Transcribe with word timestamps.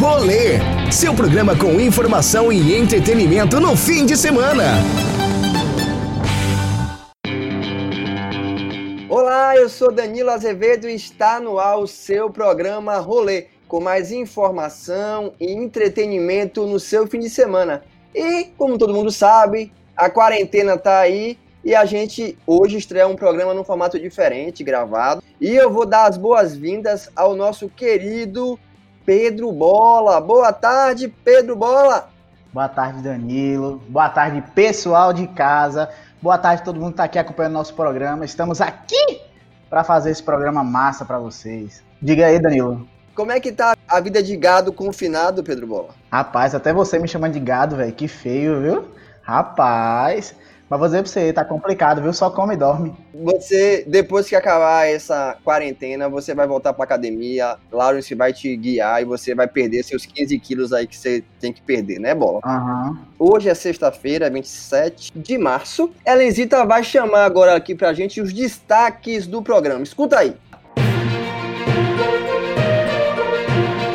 Rolê, 0.00 0.56
seu 0.90 1.14
programa 1.14 1.54
com 1.54 1.78
informação 1.78 2.50
e 2.50 2.74
entretenimento 2.74 3.60
no 3.60 3.76
fim 3.76 4.06
de 4.06 4.16
semana. 4.16 4.64
Olá, 9.10 9.54
eu 9.58 9.68
sou 9.68 9.92
Danilo 9.92 10.30
Azevedo 10.30 10.88
e 10.88 10.94
está 10.94 11.38
no 11.38 11.58
ar 11.58 11.78
o 11.78 11.86
seu 11.86 12.30
programa 12.30 12.96
Rolê, 12.96 13.48
com 13.68 13.78
mais 13.78 14.10
informação 14.10 15.34
e 15.38 15.52
entretenimento 15.52 16.66
no 16.66 16.80
seu 16.80 17.06
fim 17.06 17.18
de 17.18 17.28
semana. 17.28 17.82
E, 18.14 18.44
como 18.56 18.78
todo 18.78 18.94
mundo 18.94 19.10
sabe, 19.10 19.70
a 19.94 20.08
quarentena 20.08 20.78
tá 20.78 21.00
aí 21.00 21.38
e 21.62 21.74
a 21.74 21.84
gente 21.84 22.38
hoje 22.46 22.78
estreia 22.78 23.06
um 23.06 23.16
programa 23.16 23.52
num 23.52 23.64
formato 23.64 24.00
diferente, 24.00 24.64
gravado. 24.64 25.22
E 25.38 25.54
eu 25.54 25.70
vou 25.70 25.84
dar 25.84 26.06
as 26.06 26.16
boas-vindas 26.16 27.10
ao 27.14 27.36
nosso 27.36 27.68
querido 27.68 28.58
Pedro 29.10 29.50
Bola. 29.50 30.20
Boa 30.20 30.52
tarde, 30.52 31.08
Pedro 31.08 31.56
Bola. 31.56 32.08
Boa 32.52 32.68
tarde, 32.68 33.02
Danilo. 33.02 33.82
Boa 33.88 34.08
tarde, 34.08 34.40
pessoal 34.54 35.12
de 35.12 35.26
casa. 35.26 35.90
Boa 36.22 36.38
tarde, 36.38 36.62
todo 36.62 36.76
mundo 36.76 36.90
que 36.90 36.92
está 36.92 37.04
aqui 37.06 37.18
acompanhando 37.18 37.54
nosso 37.54 37.74
programa. 37.74 38.24
Estamos 38.24 38.60
aqui 38.60 39.20
para 39.68 39.82
fazer 39.82 40.12
esse 40.12 40.22
programa 40.22 40.62
massa 40.62 41.04
para 41.04 41.18
vocês. 41.18 41.82
Diga 42.00 42.26
aí, 42.26 42.38
Danilo. 42.38 42.86
Como 43.12 43.32
é 43.32 43.40
que 43.40 43.50
tá 43.50 43.76
a 43.88 43.98
vida 43.98 44.22
de 44.22 44.36
gado 44.36 44.72
confinado, 44.72 45.42
Pedro 45.42 45.66
Bola? 45.66 45.88
Rapaz, 46.08 46.54
até 46.54 46.72
você 46.72 46.96
me 46.96 47.08
chamando 47.08 47.32
de 47.32 47.40
gado, 47.40 47.74
velho. 47.74 47.92
Que 47.92 48.06
feio, 48.06 48.60
viu? 48.60 48.88
Rapaz, 49.22 50.36
mas 50.70 50.78
vou 50.78 50.86
dizer 50.86 51.02
pra 51.02 51.10
você, 51.10 51.32
tá 51.32 51.44
complicado, 51.44 52.00
viu? 52.00 52.12
Só 52.12 52.30
come 52.30 52.54
e 52.54 52.56
dorme. 52.56 52.94
Você, 53.12 53.84
depois 53.88 54.28
que 54.28 54.36
acabar 54.36 54.86
essa 54.86 55.36
quarentena, 55.42 56.08
você 56.08 56.32
vai 56.32 56.46
voltar 56.46 56.72
pra 56.72 56.84
academia, 56.84 57.56
Lawrence 57.72 58.14
vai 58.14 58.32
te 58.32 58.56
guiar 58.56 59.02
e 59.02 59.04
você 59.04 59.34
vai 59.34 59.48
perder 59.48 59.82
seus 59.82 60.06
15 60.06 60.38
quilos 60.38 60.72
aí 60.72 60.86
que 60.86 60.96
você 60.96 61.24
tem 61.40 61.52
que 61.52 61.60
perder, 61.60 61.98
né, 61.98 62.14
Bola? 62.14 62.40
Uhum. 62.46 62.98
Hoje 63.18 63.48
é 63.48 63.54
sexta-feira, 63.54 64.30
27 64.30 65.10
de 65.12 65.36
março. 65.36 65.90
Elenzita 66.06 66.64
vai 66.64 66.84
chamar 66.84 67.24
agora 67.24 67.56
aqui 67.56 67.74
pra 67.74 67.92
gente 67.92 68.20
os 68.20 68.32
destaques 68.32 69.26
do 69.26 69.42
programa. 69.42 69.82
Escuta 69.82 70.20
aí. 70.20 70.36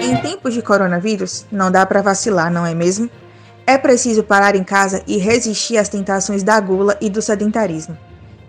Em 0.03 0.18
tempos 0.18 0.53
de 0.53 0.62
coronavírus, 0.62 1.46
não 1.50 1.72
dá 1.72 1.86
para 1.86 2.02
vacilar, 2.02 2.52
não 2.52 2.66
é 2.66 2.76
mesmo? 2.76 3.09
É 3.68 3.80
preciso 3.80 4.24
parar 4.24 4.56
em 4.56 4.64
casa 4.64 5.02
e 5.08 5.18
resistir 5.18 5.78
às 5.78 5.90
tentações 5.90 6.44
da 6.44 6.60
gula 6.60 6.96
e 7.02 7.10
do 7.10 7.20
sedentarismo. 7.20 7.98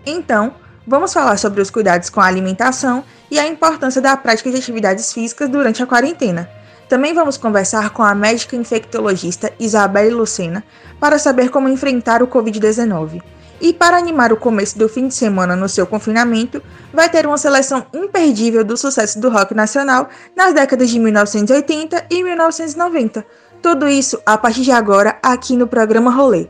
Então, 0.05 0.53
vamos 0.85 1.11
falar 1.11 1.37
sobre 1.37 1.59
os 1.59 1.71
cuidados 1.71 2.09
com 2.09 2.21
a 2.21 2.25
alimentação 2.25 3.03
e 3.31 3.39
a 3.39 3.47
importância 3.47 3.99
da 3.99 4.15
prática 4.15 4.51
de 4.51 4.57
atividades 4.57 5.11
físicas 5.11 5.49
durante 5.49 5.81
a 5.81 5.87
quarentena. 5.87 6.47
Também 6.87 7.15
vamos 7.15 7.35
conversar 7.35 7.89
com 7.89 8.03
a 8.03 8.13
médica 8.13 8.55
infectologista 8.55 9.51
Isabelle 9.59 10.13
Lucena 10.13 10.63
para 10.99 11.17
saber 11.17 11.49
como 11.49 11.67
enfrentar 11.67 12.21
o 12.21 12.27
Covid-19. 12.27 13.21
E 13.59 13.73
para 13.73 13.97
animar 13.97 14.31
o 14.31 14.37
começo 14.37 14.77
do 14.77 14.87
fim 14.87 15.07
de 15.07 15.15
semana 15.15 15.55
no 15.55 15.67
seu 15.67 15.87
confinamento, 15.87 16.61
vai 16.93 17.09
ter 17.09 17.25
uma 17.25 17.39
seleção 17.39 17.87
imperdível 17.91 18.63
do 18.63 18.77
sucesso 18.77 19.19
do 19.19 19.31
rock 19.31 19.55
nacional 19.55 20.09
nas 20.35 20.53
décadas 20.53 20.91
de 20.91 20.99
1980 20.99 22.05
e 22.11 22.23
1990 22.23 23.25
tudo 23.67 23.89
isso 23.89 24.17
a 24.25 24.37
partir 24.37 24.61
de 24.61 24.71
agora 24.71 25.19
aqui 25.21 25.57
no 25.57 25.67
programa 25.67 26.09
Rolê. 26.09 26.47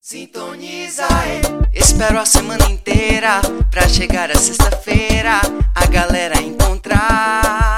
Sintoniza, 0.00 1.08
espero 1.74 2.20
a 2.20 2.24
semana 2.24 2.70
inteira 2.70 3.40
pra 3.72 3.88
chegar 3.88 4.30
a 4.30 4.36
sexta-feira 4.36 5.40
a 5.74 5.86
galera 5.86 6.40
encontrar. 6.40 7.69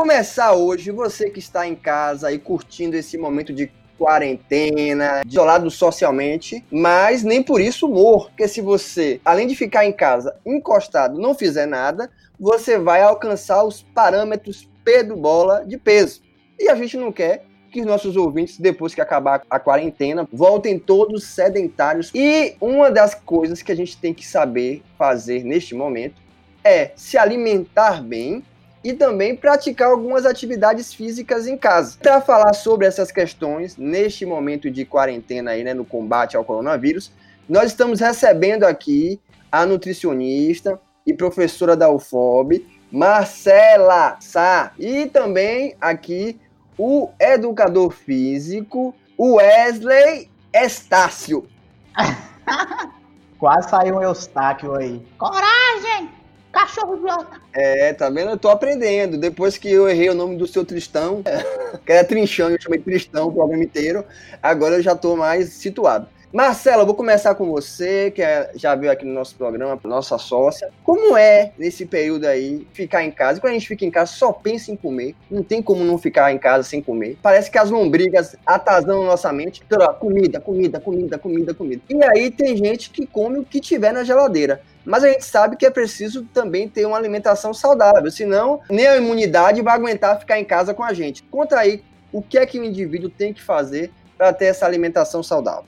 Começar 0.00 0.54
hoje, 0.54 0.90
você 0.90 1.28
que 1.28 1.40
está 1.40 1.68
em 1.68 1.74
casa 1.74 2.32
e 2.32 2.38
curtindo 2.38 2.96
esse 2.96 3.18
momento 3.18 3.52
de 3.52 3.70
quarentena, 3.98 5.20
isolado 5.26 5.70
socialmente, 5.70 6.64
mas 6.70 7.22
nem 7.22 7.42
por 7.42 7.60
isso 7.60 7.86
humor, 7.86 8.28
porque 8.28 8.48
se 8.48 8.62
você, 8.62 9.20
além 9.22 9.46
de 9.46 9.54
ficar 9.54 9.84
em 9.84 9.92
casa 9.92 10.34
encostado, 10.46 11.20
não 11.20 11.34
fizer 11.34 11.66
nada, 11.66 12.10
você 12.40 12.78
vai 12.78 13.02
alcançar 13.02 13.62
os 13.62 13.82
parâmetros 13.82 14.66
Pedro 14.82 15.16
Bola 15.16 15.66
de 15.66 15.76
peso. 15.76 16.22
E 16.58 16.70
a 16.70 16.74
gente 16.74 16.96
não 16.96 17.12
quer 17.12 17.44
que 17.70 17.82
os 17.82 17.86
nossos 17.86 18.16
ouvintes, 18.16 18.58
depois 18.58 18.94
que 18.94 19.02
acabar 19.02 19.42
a 19.50 19.60
quarentena, 19.60 20.26
voltem 20.32 20.78
todos 20.78 21.24
sedentários. 21.24 22.10
E 22.14 22.56
uma 22.58 22.90
das 22.90 23.14
coisas 23.14 23.60
que 23.60 23.70
a 23.70 23.76
gente 23.76 23.98
tem 23.98 24.14
que 24.14 24.26
saber 24.26 24.82
fazer 24.96 25.44
neste 25.44 25.74
momento 25.74 26.22
é 26.64 26.92
se 26.96 27.18
alimentar 27.18 28.02
bem 28.02 28.42
e 28.82 28.92
também 28.92 29.36
praticar 29.36 29.90
algumas 29.90 30.24
atividades 30.24 30.92
físicas 30.92 31.46
em 31.46 31.56
casa. 31.56 31.98
Para 32.00 32.20
falar 32.20 32.54
sobre 32.54 32.86
essas 32.86 33.12
questões 33.12 33.76
neste 33.76 34.24
momento 34.24 34.70
de 34.70 34.84
quarentena 34.84 35.52
aí, 35.52 35.62
né, 35.62 35.74
no 35.74 35.84
combate 35.84 36.36
ao 36.36 36.44
coronavírus, 36.44 37.12
nós 37.48 37.66
estamos 37.66 38.00
recebendo 38.00 38.64
aqui 38.64 39.20
a 39.50 39.66
nutricionista 39.66 40.80
e 41.06 41.12
professora 41.12 41.76
da 41.76 41.90
UFOB, 41.90 42.64
Marcela 42.90 44.16
Sá, 44.20 44.72
e 44.78 45.06
também 45.06 45.76
aqui 45.80 46.38
o 46.78 47.10
educador 47.18 47.90
físico 47.90 48.94
Wesley 49.18 50.30
Estácio. 50.52 51.46
Quase 53.38 53.70
saiu 53.70 53.96
um 53.96 54.02
Eustáquio 54.02 54.74
aí. 54.76 55.04
Coragem! 55.18 56.19
Cachorro 56.52 56.96
idiota. 56.96 57.40
É, 57.52 57.92
tá 57.92 58.10
vendo? 58.10 58.30
Eu 58.30 58.38
tô 58.38 58.48
aprendendo. 58.48 59.18
Depois 59.18 59.56
que 59.56 59.70
eu 59.70 59.88
errei 59.88 60.10
o 60.10 60.14
nome 60.14 60.36
do 60.36 60.46
seu 60.46 60.64
Tristão, 60.64 61.22
que 61.86 61.92
era 61.92 62.06
Trinchão, 62.06 62.50
eu 62.50 62.60
chamei 62.60 62.80
Tristão 62.80 63.28
o 63.28 63.32
programa 63.32 63.62
inteiro, 63.62 64.04
agora 64.42 64.76
eu 64.76 64.82
já 64.82 64.94
tô 64.96 65.16
mais 65.16 65.50
situado. 65.50 66.08
Marcela, 66.32 66.84
vou 66.84 66.94
começar 66.94 67.34
com 67.34 67.50
você, 67.50 68.12
que 68.12 68.22
é, 68.22 68.52
já 68.54 68.76
veio 68.76 68.92
aqui 68.92 69.04
no 69.04 69.12
nosso 69.12 69.34
programa, 69.34 69.76
nossa 69.82 70.16
sócia. 70.16 70.70
Como 70.84 71.16
é, 71.16 71.50
nesse 71.58 71.84
período 71.84 72.24
aí, 72.24 72.64
ficar 72.72 73.02
em 73.02 73.10
casa? 73.10 73.40
Quando 73.40 73.50
a 73.50 73.54
gente 73.54 73.66
fica 73.66 73.84
em 73.84 73.90
casa, 73.90 74.12
só 74.12 74.32
pensa 74.32 74.70
em 74.70 74.76
comer. 74.76 75.16
Não 75.28 75.42
tem 75.42 75.60
como 75.60 75.82
não 75.82 75.98
ficar 75.98 76.32
em 76.32 76.38
casa 76.38 76.62
sem 76.62 76.80
comer. 76.80 77.18
Parece 77.20 77.50
que 77.50 77.58
as 77.58 77.68
lombrigas 77.68 78.36
atazanam 78.46 79.02
nossa 79.02 79.32
mente. 79.32 79.60
Então, 79.66 79.92
comida, 79.94 80.40
comida, 80.40 80.78
comida, 80.78 81.18
comida, 81.18 81.52
comida. 81.52 81.82
E 81.90 82.04
aí 82.04 82.30
tem 82.30 82.56
gente 82.56 82.90
que 82.90 83.06
come 83.06 83.40
o 83.40 83.44
que 83.44 83.58
tiver 83.58 83.92
na 83.92 84.04
geladeira. 84.04 84.62
Mas 84.84 85.02
a 85.02 85.08
gente 85.08 85.24
sabe 85.24 85.56
que 85.56 85.66
é 85.66 85.70
preciso 85.70 86.24
também 86.32 86.68
ter 86.68 86.86
uma 86.86 86.96
alimentação 86.96 87.52
saudável, 87.52 88.08
senão 88.08 88.60
nem 88.70 88.86
a 88.86 88.96
imunidade 88.96 89.62
vai 89.62 89.74
aguentar 89.74 90.20
ficar 90.20 90.38
em 90.38 90.44
casa 90.44 90.72
com 90.74 90.84
a 90.84 90.92
gente. 90.92 91.24
Conta 91.24 91.58
aí 91.58 91.82
o 92.12 92.22
que 92.22 92.38
é 92.38 92.46
que 92.46 92.60
o 92.60 92.64
indivíduo 92.64 93.10
tem 93.10 93.34
que 93.34 93.42
fazer 93.42 93.90
para 94.16 94.32
ter 94.32 94.46
essa 94.46 94.64
alimentação 94.64 95.22
saudável. 95.24 95.64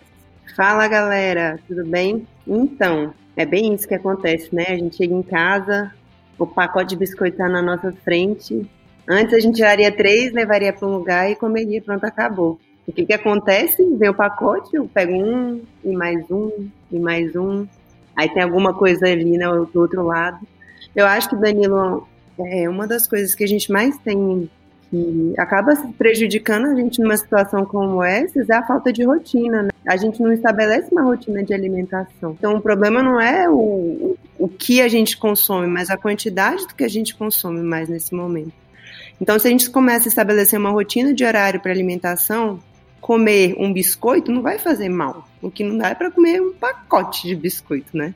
Fala 0.57 0.87
galera, 0.87 1.59
tudo 1.67 1.83
bem? 1.87 2.27
Então, 2.47 3.15
é 3.35 3.47
bem 3.47 3.73
isso 3.73 3.89
que 3.89 3.95
acontece, 3.95 4.55
né? 4.55 4.67
A 4.69 4.77
gente 4.77 4.97
chega 4.97 5.15
em 5.15 5.23
casa, 5.23 5.91
o 6.39 6.47
pacote 6.47 6.91
de 6.91 6.97
biscoito 6.97 7.39
tá 7.39 7.49
na 7.49 7.63
nossa 7.63 7.91
frente. 8.05 8.69
Antes 9.09 9.33
a 9.33 9.41
gente 9.41 9.57
tiraria 9.57 9.91
três, 9.91 10.31
levaria 10.33 10.71
para 10.71 10.87
um 10.87 10.93
lugar 10.93 11.31
e 11.31 11.37
comeria, 11.37 11.81
pronto, 11.81 12.05
acabou. 12.05 12.59
O 12.87 12.93
que 12.93 13.07
que 13.07 13.15
acontece? 13.15 13.83
Vem 13.97 14.11
o 14.11 14.15
pacote, 14.15 14.77
eu 14.77 14.87
pego 14.87 15.15
um, 15.15 15.63
e 15.83 15.93
mais 15.93 16.31
um, 16.31 16.69
e 16.91 16.99
mais 16.99 17.35
um. 17.35 17.67
Aí 18.15 18.29
tem 18.29 18.43
alguma 18.43 18.75
coisa 18.75 19.07
ali 19.07 19.39
né, 19.39 19.47
do 19.47 19.81
outro 19.81 20.05
lado. 20.05 20.47
Eu 20.95 21.07
acho 21.07 21.31
que, 21.31 21.37
Danilo, 21.37 22.07
é 22.39 22.69
uma 22.69 22.87
das 22.87 23.07
coisas 23.07 23.35
que 23.35 23.45
a 23.45 23.49
gente 23.49 23.73
mais 23.73 23.97
tem 23.99 24.51
que 24.91 25.33
acaba 25.39 25.75
prejudicando 25.97 26.67
a 26.67 26.75
gente 26.75 27.01
numa 27.01 27.17
situação 27.17 27.65
como 27.65 28.03
essa 28.03 28.45
é 28.47 28.55
a 28.55 28.67
falta 28.67 28.93
de 28.93 29.03
rotina, 29.03 29.63
né? 29.63 29.72
A 29.87 29.97
gente 29.97 30.23
não 30.23 30.33
estabelece 30.33 30.89
uma 30.93 31.03
rotina 31.03 31.43
de 31.43 31.53
alimentação. 31.53 32.37
Então, 32.39 32.57
o 32.57 32.61
problema 32.61 33.03
não 33.03 33.21
é 33.21 33.49
o, 33.49 34.17
o 34.39 34.49
que 34.49 34.81
a 34.81 34.89
gente 34.89 35.17
consome, 35.17 35.67
mas 35.67 35.91
a 35.91 35.97
quantidade 35.97 36.67
do 36.67 36.75
que 36.75 36.85
a 36.85 36.89
gente 36.89 37.15
consome 37.15 37.61
mais 37.61 37.89
nesse 37.89 38.15
momento. 38.15 38.53
Então, 39.21 39.39
se 39.39 39.47
a 39.47 39.51
gente 39.51 39.71
começa 39.71 40.09
a 40.09 40.11
estabelecer 40.11 40.59
uma 40.59 40.71
rotina 40.71 41.13
de 41.13 41.25
horário 41.25 41.61
para 41.61 41.73
alimentação, 41.73 42.61
comer 43.01 43.55
um 43.59 43.73
biscoito 43.73 44.31
não 44.31 44.43
vai 44.43 44.59
fazer 44.59 44.89
mal. 44.89 45.29
O 45.41 45.51
que 45.51 45.65
não 45.65 45.77
dá 45.77 45.91
é 45.91 45.95
para 45.95 46.11
comer 46.11 46.41
um 46.41 46.53
pacote 46.53 47.27
de 47.27 47.35
biscoito, 47.35 47.97
né? 47.97 48.15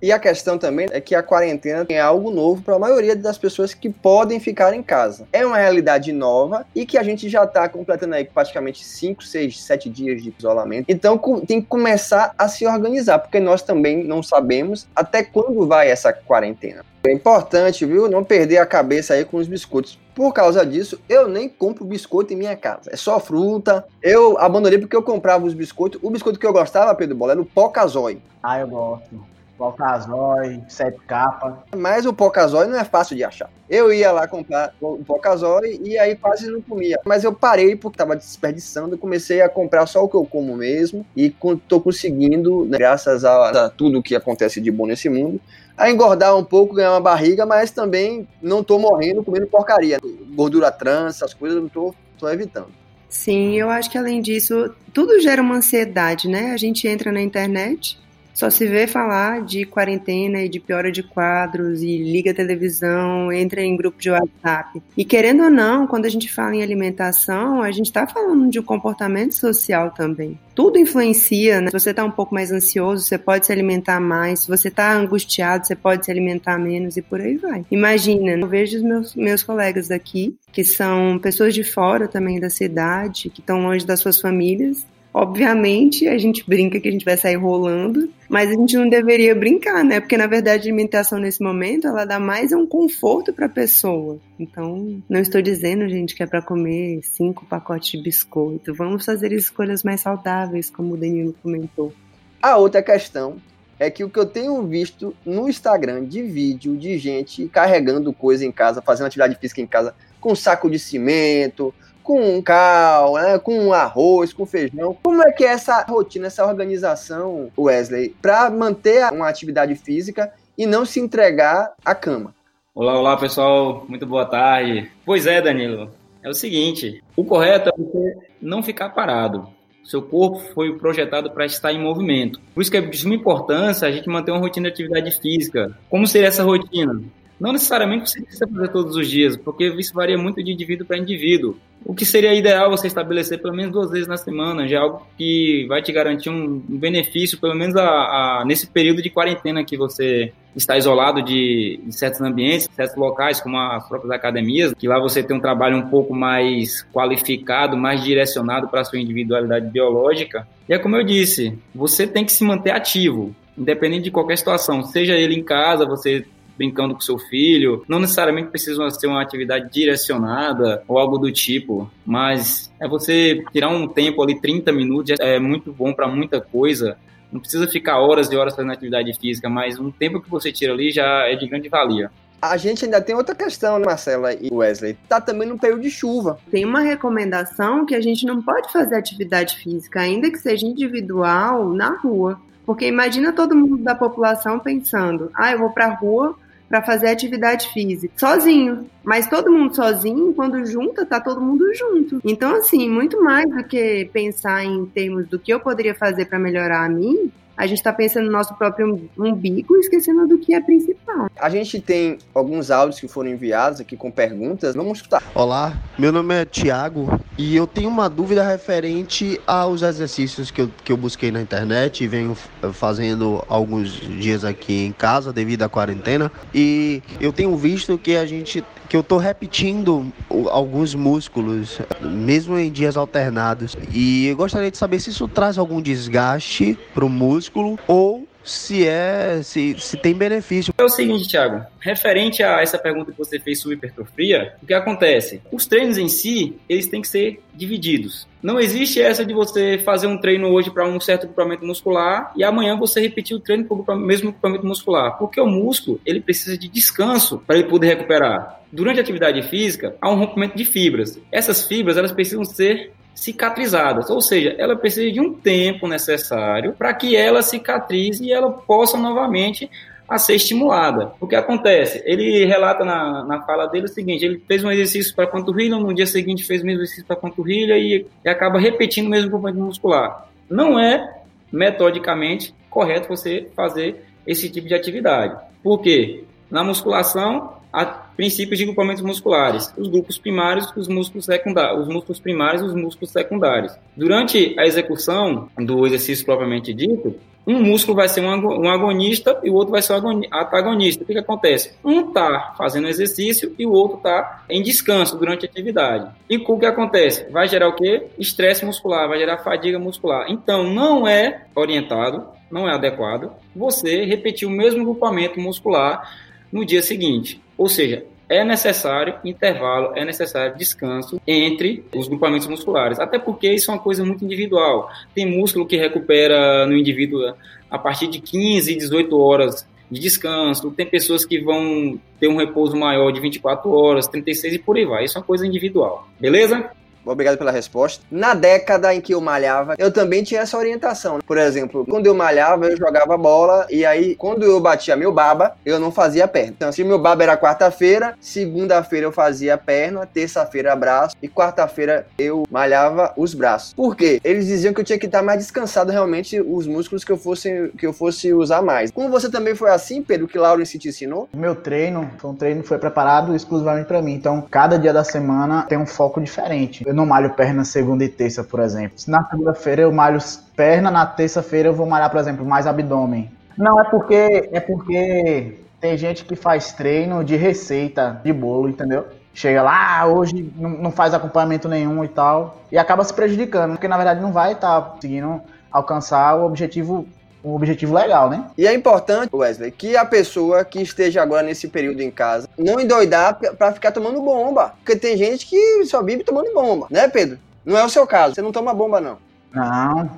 E 0.00 0.12
a 0.12 0.18
questão 0.18 0.56
também 0.56 0.86
é 0.92 1.00
que 1.00 1.14
a 1.14 1.22
quarentena 1.22 1.84
é 1.88 2.00
algo 2.00 2.30
novo 2.30 2.62
para 2.62 2.76
a 2.76 2.78
maioria 2.78 3.16
das 3.16 3.36
pessoas 3.36 3.74
que 3.74 3.90
podem 3.90 4.38
ficar 4.38 4.72
em 4.72 4.82
casa. 4.82 5.26
É 5.32 5.44
uma 5.44 5.56
realidade 5.56 6.12
nova 6.12 6.64
e 6.72 6.86
que 6.86 6.96
a 6.96 7.02
gente 7.02 7.28
já 7.28 7.42
está 7.42 7.68
completando 7.68 8.14
aí 8.14 8.24
praticamente 8.24 8.84
5, 8.84 9.24
6, 9.24 9.60
7 9.60 9.90
dias 9.90 10.22
de 10.22 10.32
isolamento. 10.38 10.86
Então 10.88 11.18
tem 11.46 11.60
que 11.60 11.66
começar 11.66 12.32
a 12.38 12.46
se 12.46 12.64
organizar, 12.64 13.18
porque 13.18 13.40
nós 13.40 13.62
também 13.62 14.04
não 14.04 14.22
sabemos 14.22 14.86
até 14.94 15.24
quando 15.24 15.66
vai 15.66 15.90
essa 15.90 16.12
quarentena. 16.12 16.84
É 17.04 17.12
importante, 17.12 17.84
viu, 17.84 18.08
não 18.08 18.22
perder 18.22 18.58
a 18.58 18.66
cabeça 18.66 19.14
aí 19.14 19.24
com 19.24 19.38
os 19.38 19.48
biscoitos. 19.48 19.98
Por 20.14 20.32
causa 20.32 20.64
disso, 20.64 21.00
eu 21.08 21.28
nem 21.28 21.48
compro 21.48 21.84
biscoito 21.84 22.32
em 22.32 22.36
minha 22.36 22.56
casa. 22.56 22.90
É 22.92 22.96
só 22.96 23.18
fruta. 23.18 23.84
Eu 24.02 24.38
abandonei 24.38 24.78
porque 24.78 24.96
eu 24.96 25.02
comprava 25.02 25.46
os 25.46 25.54
biscoitos. 25.54 25.98
O 26.02 26.10
biscoito 26.10 26.38
que 26.38 26.46
eu 26.46 26.52
gostava, 26.52 26.94
Pedro 26.94 27.16
Bola, 27.16 27.32
era 27.32 27.40
o 27.40 27.44
Pocazói. 27.44 28.20
Ah, 28.42 28.60
eu 28.60 28.68
gosto. 28.68 29.37
Pocazói, 29.58 30.62
sete 30.68 30.98
capa. 31.06 31.64
Mas 31.76 32.06
o 32.06 32.12
Pocazói 32.12 32.68
não 32.68 32.78
é 32.78 32.84
fácil 32.84 33.16
de 33.16 33.24
achar. 33.24 33.50
Eu 33.68 33.92
ia 33.92 34.12
lá 34.12 34.28
comprar 34.28 34.72
o 34.80 35.04
Pocazói 35.04 35.80
e 35.82 35.98
aí 35.98 36.14
quase 36.14 36.48
não 36.48 36.62
comia. 36.62 36.98
Mas 37.04 37.24
eu 37.24 37.32
parei 37.32 37.74
porque 37.74 37.96
estava 37.96 38.14
desperdiçando, 38.14 38.96
comecei 38.96 39.42
a 39.42 39.48
comprar 39.48 39.84
só 39.86 40.04
o 40.04 40.08
que 40.08 40.14
eu 40.14 40.24
como 40.24 40.56
mesmo 40.56 41.04
e 41.16 41.26
estou 41.26 41.80
conseguindo, 41.80 42.64
né, 42.64 42.78
graças 42.78 43.24
a, 43.24 43.66
a 43.66 43.68
tudo 43.68 44.02
que 44.02 44.14
acontece 44.14 44.60
de 44.60 44.70
bom 44.70 44.86
nesse 44.86 45.08
mundo, 45.08 45.40
a 45.76 45.90
engordar 45.90 46.36
um 46.36 46.44
pouco, 46.44 46.74
ganhar 46.74 46.92
uma 46.92 47.00
barriga, 47.00 47.44
mas 47.44 47.70
também 47.70 48.26
não 48.40 48.60
estou 48.60 48.78
morrendo 48.78 49.24
comendo 49.24 49.46
porcaria. 49.48 49.98
Gordura 50.34 50.70
trans, 50.70 51.16
essas 51.16 51.34
coisas, 51.34 51.58
eu 51.58 51.66
estou 51.66 52.32
evitando. 52.32 52.68
Sim, 53.08 53.54
eu 53.54 53.70
acho 53.70 53.90
que 53.90 53.96
além 53.96 54.20
disso, 54.20 54.70
tudo 54.92 55.20
gera 55.20 55.40
uma 55.40 55.56
ansiedade, 55.56 56.28
né? 56.28 56.52
A 56.52 56.56
gente 56.56 56.86
entra 56.86 57.10
na 57.10 57.22
internet, 57.22 57.98
só 58.38 58.48
se 58.50 58.68
vê 58.68 58.86
falar 58.86 59.42
de 59.42 59.64
quarentena 59.64 60.44
e 60.44 60.48
de 60.48 60.60
piora 60.60 60.92
de 60.92 61.02
quadros 61.02 61.82
e 61.82 61.98
liga 61.98 62.30
a 62.30 62.34
televisão, 62.34 63.32
entra 63.32 63.62
em 63.62 63.76
grupo 63.76 63.98
de 63.98 64.10
WhatsApp. 64.10 64.80
E 64.96 65.04
querendo 65.04 65.42
ou 65.42 65.50
não, 65.50 65.88
quando 65.88 66.04
a 66.04 66.08
gente 66.08 66.32
fala 66.32 66.54
em 66.54 66.62
alimentação, 66.62 67.60
a 67.60 67.72
gente 67.72 67.86
está 67.86 68.06
falando 68.06 68.48
de 68.48 68.60
um 68.60 68.62
comportamento 68.62 69.34
social 69.34 69.90
também. 69.90 70.38
Tudo 70.54 70.78
influencia, 70.78 71.60
né? 71.60 71.66
Se 71.66 71.80
você 71.80 71.90
está 71.90 72.04
um 72.04 72.12
pouco 72.12 72.32
mais 72.32 72.52
ansioso, 72.52 73.04
você 73.04 73.18
pode 73.18 73.44
se 73.44 73.50
alimentar 73.50 73.98
mais. 73.98 74.42
Se 74.42 74.48
você 74.48 74.68
está 74.68 74.92
angustiado, 74.92 75.66
você 75.66 75.74
pode 75.74 76.04
se 76.04 76.10
alimentar 76.10 76.58
menos 76.58 76.96
e 76.96 77.02
por 77.02 77.20
aí 77.20 77.36
vai. 77.36 77.66
Imagina, 77.72 78.30
eu 78.30 78.46
vejo 78.46 78.76
os 78.76 78.84
meus, 78.84 79.16
meus 79.16 79.42
colegas 79.42 79.88
daqui, 79.88 80.36
que 80.52 80.62
são 80.62 81.18
pessoas 81.18 81.54
de 81.54 81.64
fora 81.64 82.06
também 82.06 82.38
da 82.38 82.50
cidade, 82.50 83.30
que 83.30 83.40
estão 83.40 83.60
longe 83.60 83.84
das 83.84 83.98
suas 83.98 84.20
famílias, 84.20 84.86
Obviamente, 85.20 86.06
a 86.06 86.16
gente 86.16 86.48
brinca 86.48 86.78
que 86.78 86.88
a 86.88 86.92
gente 86.92 87.04
vai 87.04 87.16
sair 87.16 87.34
rolando, 87.34 88.08
mas 88.28 88.48
a 88.50 88.52
gente 88.52 88.76
não 88.76 88.88
deveria 88.88 89.34
brincar, 89.34 89.82
né? 89.82 89.98
Porque 89.98 90.16
na 90.16 90.28
verdade 90.28 90.60
a 90.60 90.62
alimentação 90.62 91.18
nesse 91.18 91.42
momento 91.42 91.88
ela 91.88 92.04
dá 92.04 92.20
mais 92.20 92.52
um 92.52 92.64
conforto 92.64 93.32
para 93.32 93.46
a 93.46 93.48
pessoa. 93.48 94.20
Então, 94.38 95.02
não 95.08 95.20
estou 95.20 95.42
dizendo, 95.42 95.88
gente, 95.88 96.14
que 96.14 96.22
é 96.22 96.26
para 96.26 96.40
comer 96.40 97.00
cinco 97.02 97.44
pacotes 97.46 97.90
de 97.90 98.00
biscoito. 98.00 98.72
Vamos 98.72 99.04
fazer 99.04 99.32
escolhas 99.32 99.82
mais 99.82 100.02
saudáveis, 100.02 100.70
como 100.70 100.94
o 100.94 100.96
Danilo 100.96 101.34
comentou. 101.42 101.92
A 102.40 102.56
outra 102.56 102.80
questão 102.80 103.38
é 103.76 103.90
que 103.90 104.04
o 104.04 104.08
que 104.08 104.20
eu 104.20 104.26
tenho 104.26 104.64
visto 104.68 105.12
no 105.26 105.48
Instagram 105.48 106.04
de 106.04 106.22
vídeo 106.22 106.76
de 106.76 106.96
gente 106.96 107.48
carregando 107.48 108.12
coisa 108.12 108.46
em 108.46 108.52
casa, 108.52 108.80
fazendo 108.80 109.08
atividade 109.08 109.34
física 109.34 109.60
em 109.60 109.66
casa, 109.66 109.96
com 110.20 110.36
saco 110.36 110.70
de 110.70 110.78
cimento, 110.78 111.74
com 112.08 112.40
cal, 112.40 113.16
né, 113.16 113.38
com 113.38 113.70
arroz, 113.70 114.32
com 114.32 114.46
feijão. 114.46 114.96
Como 115.02 115.22
é 115.22 115.30
que 115.30 115.44
é 115.44 115.48
essa 115.48 115.82
rotina, 115.82 116.28
essa 116.28 116.46
organização, 116.46 117.52
Wesley, 117.58 118.16
para 118.22 118.48
manter 118.48 119.12
uma 119.12 119.28
atividade 119.28 119.74
física 119.74 120.32
e 120.56 120.64
não 120.64 120.86
se 120.86 120.98
entregar 121.00 121.74
à 121.84 121.94
cama? 121.94 122.34
Olá, 122.74 122.98
olá 122.98 123.14
pessoal, 123.18 123.84
muito 123.86 124.06
boa 124.06 124.24
tarde. 124.24 124.90
Pois 125.04 125.26
é, 125.26 125.42
Danilo, 125.42 125.90
é 126.22 126.30
o 126.30 126.34
seguinte: 126.34 127.04
o 127.14 127.22
correto 127.22 127.68
é 127.68 127.72
você 127.76 128.16
não 128.40 128.62
ficar 128.62 128.88
parado. 128.88 129.46
Seu 129.84 130.00
corpo 130.00 130.38
foi 130.54 130.78
projetado 130.78 131.30
para 131.30 131.44
estar 131.44 131.74
em 131.74 131.78
movimento. 131.78 132.40
Por 132.54 132.62
isso 132.62 132.70
que 132.70 132.78
é 132.78 132.80
de 132.80 132.96
suma 132.96 133.16
importância 133.16 133.86
a 133.86 133.92
gente 133.92 134.08
manter 134.08 134.30
uma 134.30 134.40
rotina 134.40 134.68
de 134.68 134.72
atividade 134.72 135.10
física. 135.10 135.78
Como 135.90 136.06
seria 136.06 136.28
essa 136.28 136.42
rotina? 136.42 137.02
Não 137.40 137.52
necessariamente 137.52 138.10
você 138.10 138.20
precisa 138.20 138.46
fazer 138.46 138.68
todos 138.68 138.96
os 138.96 139.08
dias, 139.08 139.36
porque 139.36 139.68
isso 139.78 139.94
varia 139.94 140.18
muito 140.18 140.42
de 140.42 140.52
indivíduo 140.52 140.86
para 140.86 140.98
indivíduo. 140.98 141.56
O 141.84 141.94
que 141.94 142.04
seria 142.04 142.34
ideal 142.34 142.70
você 142.70 142.88
estabelecer 142.88 143.40
pelo 143.40 143.54
menos 143.54 143.72
duas 143.72 143.90
vezes 143.90 144.08
na 144.08 144.16
semana, 144.16 144.66
já 144.66 144.78
é 144.78 144.80
algo 144.80 145.06
que 145.16 145.64
vai 145.68 145.80
te 145.80 145.92
garantir 145.92 146.30
um 146.30 146.58
benefício, 146.58 147.38
pelo 147.38 147.54
menos 147.54 147.76
a, 147.76 147.84
a, 147.84 148.44
nesse 148.44 148.66
período 148.66 149.00
de 149.00 149.08
quarentena 149.08 149.64
que 149.64 149.76
você 149.76 150.32
está 150.56 150.76
isolado 150.76 151.22
de, 151.22 151.80
de 151.84 151.94
certos 151.94 152.20
ambientes, 152.20 152.68
certos 152.74 152.96
locais, 152.96 153.40
como 153.40 153.56
as 153.56 153.88
próprias 153.88 154.10
academias, 154.10 154.74
que 154.76 154.88
lá 154.88 154.98
você 154.98 155.22
tem 155.22 155.36
um 155.36 155.40
trabalho 155.40 155.76
um 155.76 155.88
pouco 155.88 156.12
mais 156.14 156.82
qualificado, 156.92 157.76
mais 157.76 158.02
direcionado 158.02 158.68
para 158.68 158.80
a 158.80 158.84
sua 158.84 158.98
individualidade 158.98 159.70
biológica. 159.70 160.46
E 160.68 160.74
é 160.74 160.78
como 160.78 160.96
eu 160.96 161.04
disse, 161.04 161.56
você 161.72 162.06
tem 162.06 162.24
que 162.24 162.32
se 162.32 162.42
manter 162.42 162.72
ativo, 162.72 163.34
independente 163.56 164.04
de 164.04 164.10
qualquer 164.10 164.36
situação, 164.36 164.82
seja 164.82 165.14
ele 165.14 165.34
em 165.34 165.44
casa, 165.44 165.86
você 165.86 166.26
brincando 166.58 166.92
com 166.92 167.00
seu 167.00 167.16
filho. 167.16 167.84
Não 167.88 168.00
necessariamente 168.00 168.50
precisa 168.50 168.90
ser 168.90 169.06
uma 169.06 169.22
atividade 169.22 169.70
direcionada 169.72 170.82
ou 170.88 170.98
algo 170.98 171.16
do 171.16 171.32
tipo, 171.32 171.88
mas 172.04 172.70
é 172.80 172.88
você 172.88 173.42
tirar 173.52 173.68
um 173.68 173.86
tempo 173.86 174.22
ali, 174.22 174.38
30 174.38 174.72
minutos, 174.72 175.14
é 175.20 175.38
muito 175.38 175.72
bom 175.72 175.94
para 175.94 176.08
muita 176.08 176.40
coisa. 176.40 176.98
Não 177.32 177.40
precisa 177.40 177.68
ficar 177.68 177.98
horas 177.98 178.30
e 178.32 178.36
horas 178.36 178.56
fazendo 178.56 178.72
atividade 178.72 179.12
física, 179.18 179.48
mas 179.48 179.78
um 179.78 179.90
tempo 179.90 180.20
que 180.20 180.28
você 180.28 180.50
tira 180.50 180.72
ali 180.72 180.90
já 180.90 181.28
é 181.28 181.36
de 181.36 181.46
grande 181.46 181.68
valia. 181.68 182.10
A 182.40 182.56
gente 182.56 182.84
ainda 182.84 183.00
tem 183.00 183.16
outra 183.16 183.34
questão, 183.34 183.78
né, 183.78 183.86
Marcela 183.86 184.32
e 184.32 184.48
Wesley. 184.52 184.96
Tá 185.08 185.20
também 185.20 185.48
no 185.48 185.58
período 185.58 185.82
de 185.82 185.90
chuva. 185.90 186.38
Tem 186.50 186.64
uma 186.64 186.80
recomendação 186.80 187.84
que 187.84 187.96
a 187.96 188.00
gente 188.00 188.24
não 188.24 188.40
pode 188.40 188.72
fazer 188.72 188.94
atividade 188.94 189.56
física, 189.56 190.00
ainda 190.00 190.30
que 190.30 190.38
seja 190.38 190.64
individual, 190.64 191.70
na 191.70 191.96
rua. 191.96 192.40
Porque 192.64 192.86
imagina 192.86 193.32
todo 193.32 193.56
mundo 193.56 193.78
da 193.78 193.94
população 193.94 194.60
pensando: 194.60 195.30
ah, 195.34 195.50
eu 195.50 195.58
vou 195.58 195.70
pra 195.70 195.94
rua 195.94 196.36
para 196.68 196.82
fazer 196.82 197.08
atividade 197.08 197.68
física 197.68 198.12
sozinho. 198.16 198.88
Mas 199.02 199.26
todo 199.26 199.50
mundo 199.50 199.74
sozinho, 199.74 200.34
quando 200.34 200.64
junta, 200.66 201.06
tá 201.06 201.20
todo 201.20 201.40
mundo 201.40 201.64
junto. 201.74 202.20
Então, 202.24 202.56
assim, 202.56 202.88
muito 202.88 203.22
mais 203.22 203.48
do 203.48 203.64
que 203.64 204.08
pensar 204.12 204.64
em 204.64 204.84
termos 204.86 205.26
do 205.26 205.38
que 205.38 205.52
eu 205.52 205.60
poderia 205.60 205.94
fazer 205.94 206.26
para 206.26 206.38
melhorar 206.38 206.84
a 206.84 206.88
mim, 206.88 207.32
a 207.58 207.66
gente 207.66 207.78
está 207.78 207.92
pensando 207.92 208.26
no 208.26 208.32
nosso 208.32 208.54
próprio 208.54 209.10
umbigo 209.18 209.76
e 209.76 209.80
esquecendo 209.80 210.28
do 210.28 210.38
que 210.38 210.54
é 210.54 210.60
principal. 210.60 211.28
A 211.36 211.50
gente 211.50 211.80
tem 211.80 212.16
alguns 212.32 212.70
áudios 212.70 213.00
que 213.00 213.08
foram 213.08 213.30
enviados 213.30 213.80
aqui 213.80 213.96
com 213.96 214.12
perguntas. 214.12 214.76
Vamos 214.76 214.98
escutar. 214.98 215.20
Olá, 215.34 215.76
meu 215.98 216.12
nome 216.12 216.36
é 216.36 216.44
Tiago 216.44 217.20
e 217.36 217.56
eu 217.56 217.66
tenho 217.66 217.88
uma 217.88 218.08
dúvida 218.08 218.44
referente 218.44 219.40
aos 219.44 219.82
exercícios 219.82 220.52
que 220.52 220.62
eu, 220.62 220.70
que 220.84 220.92
eu 220.92 220.96
busquei 220.96 221.32
na 221.32 221.42
internet 221.42 222.04
e 222.04 222.06
venho 222.06 222.36
fazendo 222.72 223.44
alguns 223.48 223.90
dias 223.90 224.44
aqui 224.44 224.86
em 224.86 224.92
casa 224.92 225.32
devido 225.32 225.64
à 225.64 225.68
quarentena. 225.68 226.30
E 226.54 227.02
eu 227.20 227.32
tenho 227.32 227.56
visto 227.56 227.98
que 227.98 228.16
a 228.16 228.24
gente 228.24 228.64
que 228.88 228.96
eu 228.96 229.02
tô 229.02 229.18
repetindo 229.18 230.12
alguns 230.50 230.94
músculos, 230.94 231.78
mesmo 232.00 232.58
em 232.58 232.70
dias 232.70 232.96
alternados. 232.96 233.76
E 233.92 234.26
eu 234.26 234.36
gostaria 234.36 234.70
de 234.70 234.78
saber 234.78 234.98
se 234.98 235.10
isso 235.10 235.28
traz 235.28 235.58
algum 235.58 235.80
desgaste 235.80 236.78
pro 236.94 237.08
músculo 237.08 237.78
ou 237.86 238.17
se 238.42 238.86
é 238.86 239.40
se, 239.42 239.76
se 239.78 239.96
tem 239.96 240.14
benefício. 240.14 240.72
É 240.76 240.84
o 240.84 240.88
seguinte, 240.88 241.28
Thiago, 241.28 241.64
referente 241.80 242.42
a 242.42 242.60
essa 242.60 242.78
pergunta 242.78 243.12
que 243.12 243.18
você 243.18 243.38
fez 243.38 243.60
sobre 243.60 243.76
hipertrofia, 243.76 244.54
o 244.62 244.66
que 244.66 244.74
acontece? 244.74 245.40
Os 245.52 245.66
treinos 245.66 245.98
em 245.98 246.08
si, 246.08 246.58
eles 246.68 246.86
têm 246.86 247.02
que 247.02 247.08
ser 247.08 247.42
divididos. 247.54 248.26
Não 248.42 248.60
existe 248.60 249.02
essa 249.02 249.24
de 249.24 249.34
você 249.34 249.78
fazer 249.78 250.06
um 250.06 250.16
treino 250.16 250.48
hoje 250.48 250.70
para 250.70 250.86
um 250.86 251.00
certo 251.00 251.26
equipamento 251.26 251.64
muscular 251.64 252.32
e 252.36 252.44
amanhã 252.44 252.76
você 252.76 253.00
repetir 253.00 253.36
o 253.36 253.40
treino 253.40 253.64
para 253.64 253.94
o 253.94 253.98
mesmo 253.98 254.30
equipamento 254.30 254.64
muscular, 254.64 255.18
porque 255.18 255.40
o 255.40 255.46
músculo, 255.46 256.00
ele 256.06 256.20
precisa 256.20 256.56
de 256.56 256.68
descanso 256.68 257.42
para 257.46 257.58
ele 257.58 257.68
poder 257.68 257.88
recuperar. 257.88 258.60
Durante 258.70 258.98
a 258.98 259.02
atividade 259.02 259.42
física, 259.42 259.96
há 260.00 260.10
um 260.10 260.16
rompimento 260.16 260.56
de 260.56 260.64
fibras. 260.64 261.18
Essas 261.32 261.66
fibras, 261.66 261.96
elas 261.96 262.12
precisam 262.12 262.44
ser 262.44 262.92
cicatrizadas, 263.18 264.08
ou 264.10 264.20
seja, 264.20 264.54
ela 264.58 264.76
precisa 264.76 265.10
de 265.10 265.20
um 265.20 265.34
tempo 265.34 265.88
necessário 265.88 266.72
para 266.74 266.94
que 266.94 267.16
ela 267.16 267.42
cicatrize 267.42 268.24
e 268.24 268.32
ela 268.32 268.48
possa 268.52 268.96
novamente 268.96 269.68
a 270.08 270.18
ser 270.18 270.36
estimulada. 270.36 271.12
O 271.20 271.26
que 271.26 271.34
acontece? 271.34 272.00
Ele 272.06 272.46
relata 272.46 272.84
na, 272.84 273.24
na 273.24 273.42
fala 273.42 273.66
dele 273.66 273.86
o 273.86 273.88
seguinte: 273.88 274.24
ele 274.24 274.40
fez 274.46 274.62
um 274.62 274.70
exercício 274.70 275.14
para 275.16 275.26
panturrilha, 275.26 275.76
no 275.76 275.92
dia 275.92 276.06
seguinte 276.06 276.44
fez 276.44 276.62
o 276.62 276.64
mesmo 276.64 276.82
exercício 276.82 277.06
para 277.06 277.16
panturrilha 277.16 277.76
e, 277.76 278.06
e 278.24 278.28
acaba 278.28 278.60
repetindo 278.60 279.08
o 279.08 279.10
mesmo 279.10 279.32
componente 279.32 279.58
muscular. 279.58 280.28
não 280.48 280.78
é 280.78 281.18
metodicamente 281.50 282.54
correto 282.70 283.08
você 283.08 283.48
fazer 283.56 284.04
esse 284.24 284.48
tipo 284.48 284.68
de 284.68 284.74
atividade. 284.74 285.36
Por 285.60 285.80
quê? 285.80 286.22
Na 286.48 286.62
musculação, 286.62 287.57
há 287.72 287.84
princípios 287.84 288.58
de 288.58 288.64
grupamentos 288.64 289.02
musculares, 289.02 289.72
os 289.76 289.88
grupos 289.88 290.18
primários, 290.18 290.72
os 290.76 290.88
músculos 290.88 291.24
secundários, 291.24 291.82
os 291.82 291.88
músculos 291.88 292.20
primários 292.20 292.62
os 292.62 292.74
músculos 292.74 293.10
secundários. 293.10 293.72
Durante 293.96 294.54
a 294.58 294.66
execução 294.66 295.48
do 295.56 295.86
exercício 295.86 296.24
propriamente 296.24 296.72
dito, 296.74 297.14
um 297.48 297.62
músculo 297.62 297.96
vai 297.96 298.08
ser 298.08 298.20
um 298.20 298.68
agonista 298.68 299.40
e 299.42 299.48
o 299.48 299.54
outro 299.54 299.72
vai 299.72 299.80
ser 299.80 299.94
um 299.94 300.20
antagonista. 300.30 301.02
O 301.02 301.06
que, 301.06 301.14
que 301.14 301.18
acontece? 301.18 301.72
Um 301.82 302.08
está 302.08 302.54
fazendo 302.58 302.88
exercício 302.88 303.54
e 303.58 303.64
o 303.64 303.72
outro 303.72 303.96
está 303.96 304.44
em 304.50 304.62
descanso 304.62 305.16
durante 305.16 305.46
a 305.46 305.48
atividade. 305.48 306.10
E 306.28 306.36
o 306.36 306.58
que 306.58 306.66
acontece? 306.66 307.24
Vai 307.30 307.48
gerar 307.48 307.68
o 307.68 307.74
quê? 307.74 308.08
Estresse 308.18 308.66
muscular, 308.66 309.08
vai 309.08 309.18
gerar 309.18 309.38
fadiga 309.38 309.78
muscular. 309.78 310.26
Então, 310.28 310.62
não 310.62 311.08
é 311.08 311.46
orientado, 311.54 312.26
não 312.50 312.68
é 312.68 312.74
adequado 312.74 313.32
você 313.56 314.04
repetir 314.04 314.46
o 314.46 314.50
mesmo 314.50 314.84
grupamento 314.84 315.40
muscular 315.40 316.27
no 316.52 316.64
dia 316.64 316.82
seguinte. 316.82 317.40
Ou 317.56 317.68
seja, 317.68 318.04
é 318.28 318.44
necessário 318.44 319.14
intervalo, 319.24 319.92
é 319.96 320.04
necessário 320.04 320.56
descanso 320.56 321.20
entre 321.26 321.84
os 321.94 322.08
grupamentos 322.08 322.46
musculares. 322.46 322.98
Até 322.98 323.18
porque 323.18 323.50
isso 323.50 323.70
é 323.70 323.74
uma 323.74 323.80
coisa 323.80 324.04
muito 324.04 324.24
individual. 324.24 324.90
Tem 325.14 325.24
músculo 325.24 325.66
que 325.66 325.76
recupera 325.76 326.66
no 326.66 326.76
indivíduo 326.76 327.34
a 327.70 327.78
partir 327.78 328.06
de 328.08 328.20
15, 328.20 328.74
18 328.74 329.18
horas 329.18 329.66
de 329.90 330.00
descanso. 330.00 330.70
Tem 330.70 330.84
pessoas 330.84 331.24
que 331.24 331.40
vão 331.40 331.98
ter 332.20 332.28
um 332.28 332.36
repouso 332.36 332.76
maior 332.76 333.10
de 333.10 333.20
24 333.20 333.70
horas, 333.70 334.06
36 334.06 334.54
e 334.54 334.58
por 334.58 334.76
aí 334.76 334.84
vai. 334.84 335.04
Isso 335.04 335.16
é 335.16 335.20
uma 335.20 335.26
coisa 335.26 335.46
individual. 335.46 336.06
Beleza? 336.20 336.70
Obrigado 337.10 337.38
pela 337.38 337.50
resposta. 337.50 338.04
Na 338.10 338.34
década 338.34 338.94
em 338.94 339.00
que 339.00 339.14
eu 339.14 339.20
malhava, 339.20 339.74
eu 339.78 339.92
também 339.92 340.22
tinha 340.22 340.40
essa 340.40 340.56
orientação. 340.56 341.18
Por 341.26 341.38
exemplo, 341.38 341.86
quando 341.88 342.06
eu 342.06 342.14
malhava, 342.14 342.66
eu 342.66 342.76
jogava 342.76 343.16
bola 343.16 343.66
e 343.70 343.84
aí, 343.84 344.14
quando 344.14 344.44
eu 344.44 344.60
batia 344.60 344.96
meu 344.96 345.12
baba, 345.12 345.56
eu 345.64 345.78
não 345.78 345.90
fazia 345.90 346.28
perna. 346.28 346.48
Então, 346.56 346.72
se 346.72 346.84
meu 346.84 346.98
baba 346.98 347.22
era 347.22 347.36
quarta-feira, 347.36 348.14
segunda-feira 348.20 349.06
eu 349.06 349.12
fazia 349.12 349.56
perna, 349.56 350.06
terça-feira 350.06 350.74
braço 350.76 351.16
e 351.22 351.28
quarta-feira 351.28 352.06
eu 352.18 352.44
malhava 352.50 353.12
os 353.16 353.34
braços. 353.34 353.72
Por 353.74 353.96
quê? 353.96 354.20
Eles 354.22 354.46
diziam 354.46 354.72
que 354.72 354.80
eu 354.80 354.84
tinha 354.84 354.98
que 354.98 355.06
estar 355.06 355.22
mais 355.22 355.38
descansado 355.38 355.90
realmente 355.90 356.40
os 356.40 356.66
músculos 356.66 357.04
que 357.04 357.12
eu 357.12 357.16
fosse 357.16 357.72
que 357.78 357.86
eu 357.86 357.92
fosse 357.92 358.32
usar 358.32 358.62
mais. 358.62 358.90
Como 358.90 359.10
você 359.10 359.30
também 359.30 359.54
foi 359.54 359.70
assim, 359.70 360.02
Pedro, 360.02 360.28
que 360.28 360.38
Laurence 360.38 360.78
te 360.78 360.88
ensinou? 360.88 361.28
Meu 361.34 361.54
treino, 361.54 362.10
foi 362.18 362.30
um 362.30 362.34
treino 362.34 362.62
foi 362.62 362.78
preparado 362.78 363.34
exclusivamente 363.34 363.86
para 363.86 364.02
mim. 364.02 364.14
Então, 364.14 364.44
cada 364.50 364.78
dia 364.78 364.92
da 364.92 365.04
semana 365.04 365.62
tem 365.62 365.78
um 365.78 365.86
foco 365.86 366.20
diferente. 366.20 366.84
Eu 366.86 366.94
não 366.98 367.06
malho 367.06 367.30
perna 367.30 367.64
segunda 367.64 368.04
e 368.04 368.08
terça, 368.08 368.42
por 368.42 368.60
exemplo. 368.60 368.96
Na 369.06 369.24
segunda-feira 369.24 369.82
eu 369.82 369.92
malho 369.92 370.18
perna, 370.56 370.90
na 370.90 371.06
terça-feira 371.06 371.68
eu 371.68 371.72
vou 371.72 371.86
malhar, 371.86 372.10
por 372.10 372.18
exemplo, 372.18 372.44
mais 372.44 372.66
abdômen. 372.66 373.30
Não, 373.56 373.80
é 373.80 373.84
porque 373.84 374.48
é 374.52 374.60
porque 374.60 375.58
tem 375.80 375.96
gente 375.96 376.24
que 376.24 376.34
faz 376.34 376.72
treino 376.72 377.24
de 377.24 377.36
receita 377.36 378.20
de 378.24 378.32
bolo, 378.32 378.68
entendeu? 378.68 379.06
Chega 379.32 379.62
lá, 379.62 380.00
ah, 380.00 380.06
hoje 380.06 380.52
não 380.56 380.90
faz 380.90 381.14
acompanhamento 381.14 381.68
nenhum 381.68 382.02
e 382.02 382.08
tal, 382.08 382.62
e 382.72 382.76
acaba 382.76 383.04
se 383.04 383.14
prejudicando, 383.14 383.72
porque 383.72 383.86
na 383.86 383.96
verdade 383.96 384.20
não 384.20 384.32
vai 384.32 384.52
estar 384.52 384.80
tá 384.80 384.90
conseguindo 384.90 385.40
alcançar 385.70 386.34
o 386.34 386.44
objetivo 386.44 387.06
um 387.44 387.54
objetivo 387.54 387.94
legal, 387.94 388.28
né? 388.28 388.44
E 388.56 388.66
é 388.66 388.74
importante, 388.74 389.30
Wesley, 389.34 389.70
que 389.70 389.96
a 389.96 390.04
pessoa 390.04 390.64
que 390.64 390.80
esteja 390.80 391.22
agora 391.22 391.42
nesse 391.42 391.68
período 391.68 392.00
em 392.00 392.10
casa 392.10 392.48
não 392.58 392.80
endoidar 392.80 393.38
para 393.56 393.72
ficar 393.72 393.92
tomando 393.92 394.20
bomba. 394.20 394.74
Porque 394.78 394.96
tem 394.96 395.16
gente 395.16 395.46
que 395.46 395.84
só 395.84 396.02
vive 396.02 396.24
tomando 396.24 396.52
bomba, 396.52 396.86
né, 396.90 397.08
Pedro? 397.08 397.38
Não 397.64 397.76
é 397.76 397.84
o 397.84 397.88
seu 397.88 398.06
caso, 398.06 398.34
você 398.34 398.42
não 398.42 398.52
toma 398.52 398.74
bomba, 398.74 399.00
não. 399.00 399.18
Não. 399.52 400.10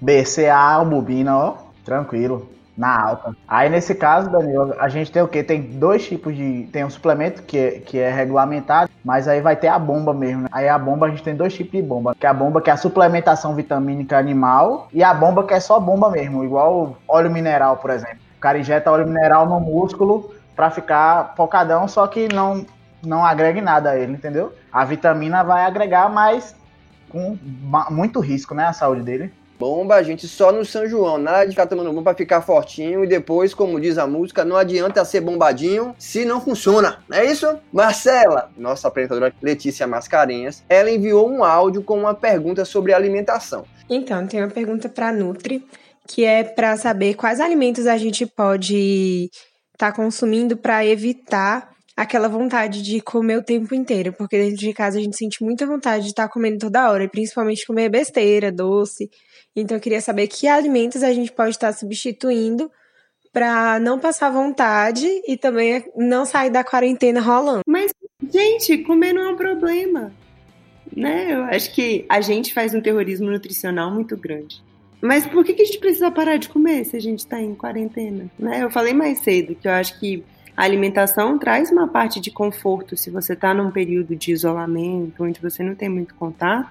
BCA, 0.00 0.54
albumina, 0.54 1.36
ó, 1.36 1.54
tranquilo 1.84 2.55
na 2.76 3.00
alta. 3.02 3.34
Aí 3.48 3.70
nesse 3.70 3.94
caso, 3.94 4.30
Danilo, 4.30 4.74
a 4.78 4.88
gente 4.88 5.10
tem 5.10 5.22
o 5.22 5.28
quê? 5.28 5.42
Tem 5.42 5.62
dois 5.62 6.06
tipos 6.06 6.36
de. 6.36 6.68
Tem 6.72 6.84
um 6.84 6.90
suplemento 6.90 7.42
que 7.42 7.58
é, 7.58 7.70
que 7.80 7.98
é 7.98 8.10
regulamentado, 8.10 8.90
mas 9.04 9.26
aí 9.26 9.40
vai 9.40 9.56
ter 9.56 9.68
a 9.68 9.78
bomba 9.78 10.12
mesmo. 10.12 10.42
Né? 10.42 10.48
Aí 10.52 10.68
a 10.68 10.78
bomba 10.78 11.06
a 11.06 11.10
gente 11.10 11.22
tem 11.22 11.34
dois 11.34 11.54
tipos 11.54 11.72
de 11.72 11.82
bomba. 11.82 12.14
Que 12.14 12.26
é 12.26 12.28
a 12.28 12.34
bomba 12.34 12.60
que 12.60 12.68
é 12.68 12.72
a 12.72 12.76
suplementação 12.76 13.54
vitamínica 13.54 14.18
animal 14.18 14.88
e 14.92 15.02
a 15.02 15.14
bomba 15.14 15.44
que 15.44 15.54
é 15.54 15.60
só 15.60 15.80
bomba 15.80 16.10
mesmo, 16.10 16.44
igual 16.44 16.96
óleo 17.08 17.30
mineral, 17.30 17.78
por 17.78 17.90
exemplo. 17.90 18.18
O 18.36 18.40
cara 18.40 18.58
injeta 18.58 18.90
óleo 18.90 19.06
mineral 19.06 19.46
no 19.46 19.58
músculo 19.58 20.34
para 20.54 20.70
ficar 20.70 21.34
focadão, 21.36 21.88
só 21.88 22.06
que 22.06 22.32
não, 22.32 22.64
não 23.04 23.24
agrega 23.24 23.60
nada 23.60 23.90
a 23.90 23.96
ele, 23.96 24.12
entendeu? 24.12 24.52
A 24.72 24.84
vitamina 24.84 25.42
vai 25.42 25.64
agregar, 25.64 26.08
mas 26.08 26.54
com 27.08 27.38
muito 27.90 28.20
risco, 28.20 28.54
né? 28.54 28.64
A 28.64 28.72
saúde 28.72 29.02
dele. 29.02 29.32
Bomba 29.58 29.94
a 29.94 30.02
gente 30.02 30.28
só 30.28 30.52
no 30.52 30.64
São 30.64 30.86
João, 30.86 31.18
nada 31.18 31.44
de 31.44 31.50
ficar 31.50 31.66
tomando 31.66 31.88
bomba 31.90 32.02
pra 32.02 32.14
ficar 32.14 32.42
fortinho 32.42 33.02
e 33.02 33.06
depois, 33.06 33.54
como 33.54 33.80
diz 33.80 33.96
a 33.96 34.06
música, 34.06 34.44
não 34.44 34.56
adianta 34.56 35.04
ser 35.04 35.20
bombadinho 35.20 35.94
se 35.98 36.24
não 36.24 36.40
funciona, 36.40 37.02
não 37.08 37.16
é 37.16 37.24
isso? 37.24 37.58
Marcela, 37.72 38.50
nossa 38.56 38.88
apresentadora 38.88 39.34
Letícia 39.42 39.86
Mascarenhas, 39.86 40.62
ela 40.68 40.90
enviou 40.90 41.30
um 41.30 41.42
áudio 41.42 41.82
com 41.82 41.98
uma 41.98 42.14
pergunta 42.14 42.64
sobre 42.64 42.92
alimentação. 42.92 43.64
Então, 43.88 44.26
tem 44.26 44.40
uma 44.40 44.50
pergunta 44.50 44.88
para 44.88 45.12
Nutri, 45.12 45.64
que 46.06 46.24
é 46.24 46.44
para 46.44 46.76
saber 46.76 47.14
quais 47.14 47.40
alimentos 47.40 47.86
a 47.86 47.96
gente 47.96 48.26
pode 48.26 49.30
estar 49.72 49.90
tá 49.90 49.92
consumindo 49.92 50.56
para 50.56 50.84
evitar 50.84 51.70
aquela 51.96 52.28
vontade 52.28 52.82
de 52.82 53.00
comer 53.00 53.38
o 53.38 53.42
tempo 53.42 53.74
inteiro, 53.74 54.12
porque 54.12 54.36
dentro 54.36 54.58
de 54.58 54.72
casa 54.74 54.98
a 54.98 55.02
gente 55.02 55.16
sente 55.16 55.42
muita 55.42 55.66
vontade 55.66 56.04
de 56.04 56.10
estar 56.10 56.24
tá 56.24 56.32
comendo 56.32 56.58
toda 56.58 56.90
hora, 56.90 57.04
e 57.04 57.08
principalmente 57.08 57.66
comer 57.66 57.88
besteira, 57.88 58.52
doce. 58.52 59.08
Então 59.56 59.78
eu 59.78 59.80
queria 59.80 60.02
saber 60.02 60.28
que 60.28 60.46
alimentos 60.46 61.02
a 61.02 61.12
gente 61.12 61.32
pode 61.32 61.50
estar 61.50 61.72
substituindo 61.72 62.70
para 63.32 63.78
não 63.80 63.98
passar 63.98 64.30
vontade 64.30 65.06
e 65.26 65.36
também 65.36 65.84
não 65.96 66.24
sair 66.24 66.50
da 66.50 66.62
quarentena 66.62 67.20
rolando. 67.20 67.62
Mas, 67.66 67.92
gente, 68.32 68.78
comer 68.78 69.12
não 69.12 69.22
é 69.22 69.28
um 69.32 69.36
problema. 69.36 70.12
Né? 70.94 71.34
Eu 71.34 71.44
acho 71.44 71.74
que 71.74 72.06
a 72.08 72.20
gente 72.20 72.54
faz 72.54 72.74
um 72.74 72.80
terrorismo 72.80 73.30
nutricional 73.30 73.90
muito 73.90 74.16
grande. 74.16 74.62
Mas 75.02 75.26
por 75.26 75.44
que, 75.44 75.52
que 75.52 75.62
a 75.62 75.64
gente 75.64 75.78
precisa 75.78 76.10
parar 76.10 76.36
de 76.36 76.48
comer 76.48 76.84
se 76.84 76.96
a 76.96 77.00
gente 77.00 77.20
está 77.20 77.40
em 77.40 77.54
quarentena? 77.54 78.30
Né? 78.38 78.62
Eu 78.62 78.70
falei 78.70 78.94
mais 78.94 79.18
cedo 79.18 79.54
que 79.54 79.68
eu 79.68 79.72
acho 79.72 79.98
que 80.00 80.24
a 80.56 80.64
alimentação 80.64 81.38
traz 81.38 81.70
uma 81.70 81.86
parte 81.86 82.18
de 82.18 82.30
conforto 82.30 82.96
se 82.96 83.10
você 83.10 83.34
está 83.34 83.52
num 83.52 83.70
período 83.70 84.16
de 84.16 84.32
isolamento, 84.32 85.22
onde 85.22 85.40
você 85.40 85.62
não 85.62 85.74
tem 85.74 85.90
muito 85.90 86.14
contato. 86.14 86.70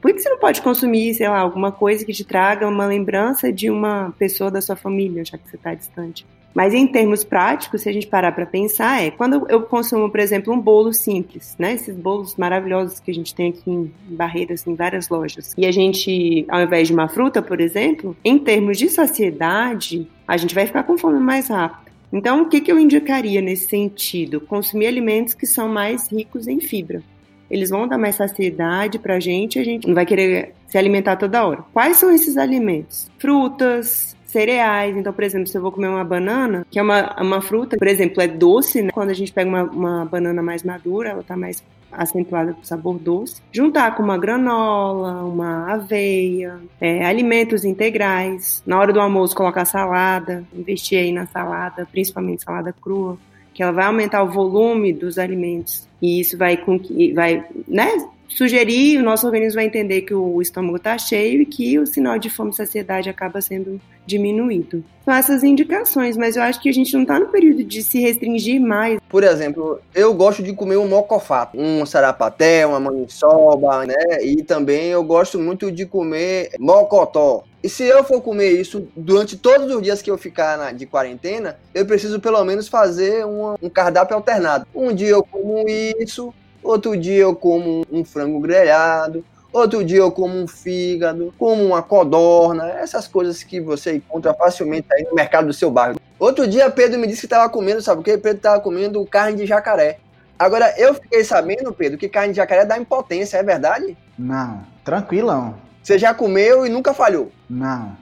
Por 0.00 0.12
que 0.12 0.20
você 0.20 0.28
não 0.28 0.38
pode 0.38 0.62
consumir, 0.62 1.14
sei 1.14 1.28
lá, 1.28 1.38
alguma 1.38 1.70
coisa 1.70 2.04
que 2.04 2.12
te 2.12 2.24
traga 2.24 2.66
uma 2.66 2.86
lembrança 2.86 3.52
de 3.52 3.70
uma 3.70 4.14
pessoa 4.18 4.50
da 4.50 4.60
sua 4.60 4.76
família, 4.76 5.24
já 5.24 5.36
que 5.36 5.48
você 5.48 5.56
está 5.56 5.74
distante? 5.74 6.26
Mas 6.54 6.74
em 6.74 6.86
termos 6.86 7.22
práticos, 7.22 7.82
se 7.82 7.88
a 7.88 7.92
gente 7.92 8.06
parar 8.06 8.32
para 8.32 8.44
pensar, 8.44 9.02
é 9.02 9.10
quando 9.10 9.46
eu 9.48 9.62
consumo, 9.62 10.10
por 10.10 10.18
exemplo, 10.18 10.52
um 10.52 10.60
bolo 10.60 10.92
simples, 10.92 11.54
né? 11.58 11.74
Esses 11.74 11.94
bolos 11.94 12.34
maravilhosos 12.36 12.98
que 12.98 13.10
a 13.10 13.14
gente 13.14 13.34
tem 13.34 13.50
aqui 13.50 13.70
em 13.70 13.92
Barreiras, 14.08 14.66
em 14.66 14.74
várias 14.74 15.08
lojas. 15.08 15.54
E 15.56 15.64
a 15.64 15.70
gente, 15.70 16.44
ao 16.48 16.60
invés 16.60 16.88
de 16.88 16.94
uma 16.94 17.08
fruta, 17.08 17.40
por 17.40 17.60
exemplo, 17.60 18.16
em 18.24 18.38
termos 18.38 18.78
de 18.78 18.88
saciedade, 18.88 20.08
a 20.26 20.36
gente 20.36 20.54
vai 20.54 20.66
ficar 20.66 20.82
com 20.82 20.98
fome 20.98 21.20
mais 21.20 21.48
rápido. 21.48 21.90
Então, 22.12 22.42
o 22.42 22.48
que, 22.48 22.60
que 22.60 22.72
eu 22.72 22.78
indicaria 22.78 23.40
nesse 23.40 23.68
sentido? 23.68 24.40
Consumir 24.40 24.88
alimentos 24.88 25.34
que 25.34 25.46
são 25.46 25.68
mais 25.68 26.10
ricos 26.10 26.48
em 26.48 26.58
fibra. 26.58 27.02
Eles 27.50 27.70
vão 27.70 27.88
dar 27.88 27.98
mais 27.98 28.16
saciedade 28.16 28.98
para 28.98 29.16
a 29.16 29.20
gente, 29.20 29.58
a 29.58 29.64
gente 29.64 29.88
não 29.88 29.94
vai 29.94 30.06
querer 30.06 30.54
se 30.68 30.78
alimentar 30.78 31.16
toda 31.16 31.44
hora. 31.44 31.64
Quais 31.72 31.96
são 31.96 32.10
esses 32.10 32.36
alimentos? 32.36 33.10
Frutas, 33.18 34.16
cereais. 34.30 34.96
Então, 34.96 35.12
por 35.12 35.24
exemplo, 35.24 35.46
se 35.46 35.56
eu 35.58 35.62
vou 35.62 35.72
comer 35.72 35.88
uma 35.88 36.04
banana, 36.04 36.64
que 36.70 36.78
é 36.78 36.82
uma, 36.82 37.20
uma 37.20 37.40
fruta, 37.40 37.76
por 37.76 37.88
exemplo, 37.88 38.22
é 38.22 38.28
doce, 38.28 38.82
né? 38.82 38.90
Quando 38.92 39.10
a 39.10 39.14
gente 39.14 39.32
pega 39.32 39.48
uma, 39.48 39.64
uma 39.64 40.04
banana 40.04 40.42
mais 40.42 40.62
madura, 40.62 41.10
ela 41.10 41.20
está 41.20 41.36
mais 41.36 41.62
acentuada 41.92 42.52
com 42.52 42.62
sabor 42.62 42.98
doce. 42.98 43.42
Juntar 43.52 43.96
com 43.96 44.02
uma 44.02 44.16
granola, 44.16 45.24
uma 45.24 45.72
aveia, 45.72 46.58
é, 46.80 47.04
alimentos 47.04 47.64
integrais. 47.64 48.62
Na 48.64 48.78
hora 48.78 48.92
do 48.92 49.00
almoço, 49.00 49.34
colocar 49.34 49.64
salada, 49.64 50.44
investir 50.54 50.98
aí 50.98 51.12
na 51.12 51.26
salada, 51.26 51.86
principalmente 51.90 52.44
salada 52.44 52.72
crua, 52.72 53.18
que 53.52 53.62
ela 53.62 53.72
vai 53.72 53.86
aumentar 53.86 54.22
o 54.22 54.30
volume 54.30 54.92
dos 54.92 55.18
alimentos. 55.18 55.88
E 56.00 56.20
isso 56.20 56.36
vai, 56.36 56.56
com 56.56 56.78
que, 56.78 57.12
vai 57.12 57.44
né, 57.68 58.08
sugerir, 58.34 58.98
o 58.98 59.02
nosso 59.02 59.26
organismo 59.26 59.56
vai 59.56 59.66
entender 59.66 60.02
que 60.02 60.14
o 60.14 60.40
estômago 60.40 60.76
está 60.76 60.96
cheio 60.96 61.42
e 61.42 61.46
que 61.46 61.78
o 61.78 61.86
sinal 61.86 62.18
de 62.18 62.30
fome 62.30 62.50
e 62.50 62.54
saciedade 62.54 63.08
acaba 63.08 63.40
sendo 63.40 63.80
diminuído. 64.06 64.82
São 65.04 65.14
essas 65.14 65.44
indicações, 65.44 66.16
mas 66.16 66.36
eu 66.36 66.42
acho 66.42 66.60
que 66.60 66.68
a 66.68 66.72
gente 66.72 66.92
não 66.94 67.02
está 67.02 67.18
no 67.18 67.28
período 67.28 67.62
de 67.64 67.82
se 67.82 68.00
restringir 68.00 68.60
mais. 68.60 69.00
Por 69.08 69.22
exemplo, 69.24 69.80
eu 69.94 70.14
gosto 70.14 70.42
de 70.42 70.52
comer 70.52 70.76
um 70.76 70.88
mocofato, 70.88 71.58
um 71.58 71.84
sarapaté, 71.84 72.66
uma 72.66 72.80
maniçoba, 72.80 73.86
né? 73.86 74.22
E 74.22 74.42
também 74.42 74.86
eu 74.86 75.02
gosto 75.02 75.38
muito 75.38 75.70
de 75.70 75.86
comer 75.86 76.50
mocotó. 76.58 77.44
E 77.62 77.68
se 77.68 77.84
eu 77.84 78.02
for 78.02 78.22
comer 78.22 78.52
isso 78.52 78.88
durante 78.96 79.36
todos 79.36 79.70
os 79.74 79.82
dias 79.82 80.00
que 80.00 80.10
eu 80.10 80.16
ficar 80.16 80.56
na, 80.56 80.72
de 80.72 80.86
quarentena, 80.86 81.58
eu 81.74 81.84
preciso 81.84 82.18
pelo 82.18 82.42
menos 82.42 82.68
fazer 82.68 83.26
um, 83.26 83.54
um 83.60 83.68
cardápio 83.68 84.16
alternado. 84.16 84.66
Um 84.74 84.94
dia 84.94 85.10
eu 85.10 85.22
como 85.22 85.62
isso, 85.68 86.32
outro 86.62 86.96
dia 86.96 87.18
eu 87.22 87.34
como 87.34 87.84
um 87.90 88.04
frango 88.04 88.40
grelhado, 88.40 89.24
Outro 89.52 89.84
dia 89.84 89.98
eu 89.98 90.12
como 90.12 90.36
um 90.36 90.46
fígado, 90.46 91.34
como 91.36 91.64
uma 91.64 91.82
codorna, 91.82 92.68
essas 92.70 93.08
coisas 93.08 93.42
que 93.42 93.60
você 93.60 93.96
encontra 93.96 94.32
facilmente 94.32 94.86
aí 94.92 95.02
no 95.02 95.14
mercado 95.14 95.48
do 95.48 95.52
seu 95.52 95.70
bairro. 95.72 95.98
Outro 96.20 96.46
dia 96.46 96.70
Pedro 96.70 97.00
me 97.00 97.06
disse 97.08 97.22
que 97.22 97.26
estava 97.26 97.48
comendo, 97.48 97.82
sabe 97.82 98.00
o 98.00 98.04
que? 98.04 98.16
Pedro 98.16 98.36
estava 98.36 98.60
comendo 98.60 99.04
carne 99.06 99.36
de 99.36 99.46
jacaré. 99.46 99.98
Agora, 100.38 100.72
eu 100.78 100.94
fiquei 100.94 101.24
sabendo, 101.24 101.72
Pedro, 101.72 101.98
que 101.98 102.08
carne 102.08 102.32
de 102.32 102.36
jacaré 102.36 102.64
dá 102.64 102.78
impotência, 102.78 103.38
é 103.38 103.42
verdade? 103.42 103.96
Não, 104.16 104.62
tranquilão. 104.84 105.56
Você 105.82 105.98
já 105.98 106.14
comeu 106.14 106.64
e 106.64 106.68
nunca 106.70 106.94
falhou? 106.94 107.30
Não. 107.48 107.96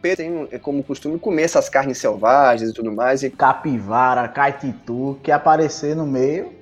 Pedro 0.00 0.16
tem 0.16 0.48
é 0.52 0.58
como 0.58 0.84
costume 0.84 1.18
comer 1.18 1.42
essas 1.42 1.68
carnes 1.68 1.98
selvagens 1.98 2.70
e 2.70 2.72
tudo 2.72 2.92
mais. 2.92 3.22
E... 3.22 3.30
Capivara, 3.30 4.28
caititu, 4.28 5.18
que 5.22 5.32
aparecer 5.32 5.96
no 5.96 6.06
meio. 6.06 6.52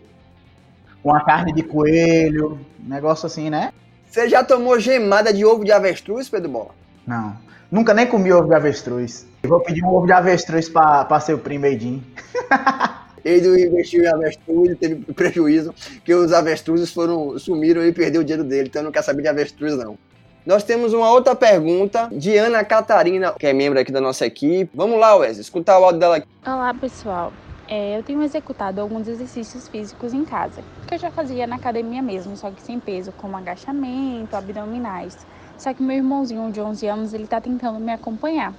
Uma 1.05 1.25
carne 1.25 1.53
de 1.53 1.63
coelho, 1.63 2.61
negócio 2.79 3.27
assim, 3.27 3.51
né? 3.51 3.73
Você 4.09 4.29
já 4.29 4.45
tomou 4.45 4.79
gemada 4.79 5.33
de 5.33 5.45
ovo 5.45 5.65
de 5.65 5.73
avestruz, 5.73 6.29
Pedro 6.29 6.51
Bola? 6.51 6.71
Não. 7.07 7.37
Nunca 7.71 7.95
nem 7.95 8.07
comi 8.07 8.33
ovo 8.33 8.49
de 8.49 8.55
avestruz. 8.55 9.27
Eu 9.43 9.49
vou 9.49 9.61
pedir 9.61 9.83
um 9.83 9.89
ovo 9.89 10.07
de 10.07 10.13
avestruz 10.13 10.69
pra, 10.69 11.05
pra 11.05 11.19
seu 11.19 11.39
primo 11.39 11.67
Edinho. 11.67 12.05
Ele 13.25 13.67
investiu 13.67 14.05
em 14.05 14.09
avestruz 14.09 14.71
e 14.71 14.75
teve 14.75 14.97
prejuízo, 15.13 15.75
que 16.05 16.13
os 16.13 16.33
avestruzes 16.33 16.93
foram, 16.93 17.39
sumiram 17.39 17.85
e 17.85 17.93
perdeu 17.93 18.21
o 18.21 18.25
dinheiro 18.25 18.45
dele, 18.45 18.69
então 18.69 18.83
não 18.83 18.91
quer 18.91 19.03
saber 19.03 19.23
de 19.23 19.29
avestruz, 19.29 19.77
não. 19.77 19.97
Nós 20.45 20.65
temos 20.65 20.93
uma 20.93 21.09
outra 21.09 21.37
pergunta 21.37 22.09
de 22.11 22.37
Ana 22.37 22.65
Catarina, 22.65 23.33
que 23.39 23.47
é 23.47 23.53
membro 23.53 23.79
aqui 23.79 23.93
da 23.93 24.01
nossa 24.01 24.27
equipe. 24.27 24.71
Vamos 24.75 24.99
lá, 24.99 25.15
Wesley, 25.15 25.41
escutar 25.41 25.79
o 25.79 25.85
áudio 25.85 26.01
dela 26.01 26.17
aqui. 26.17 26.27
Olá, 26.45 26.75
pessoal. 26.75 27.33
É, 27.75 27.97
eu 27.97 28.05
tenho 28.05 28.23
executado 28.23 28.83
alguns 28.83 29.09
exercícios 29.09 29.67
físicos 29.67 30.13
em 30.13 30.27
casa, 30.27 30.63
que 30.87 30.95
eu 30.95 30.99
já 30.99 31.11
fazia 31.11 31.47
na 31.47 31.57
academia 31.57 32.03
mesmo, 32.03 32.37
só 32.37 32.53
que 32.53 32.63
sem 32.63 32.79
peso, 32.79 33.15
como 33.15 33.35
agachamento, 33.35 34.37
abdominais. 34.37 35.27
Só 35.57 35.73
que 35.73 35.83
meu 35.83 35.97
irmãozinho 35.97 36.53
de 36.53 36.61
11 36.61 36.87
anos, 36.87 37.15
ele 37.15 37.27
tá 37.27 37.41
tentando 37.41 37.81
me 37.81 37.91
acompanhar. 37.91 38.55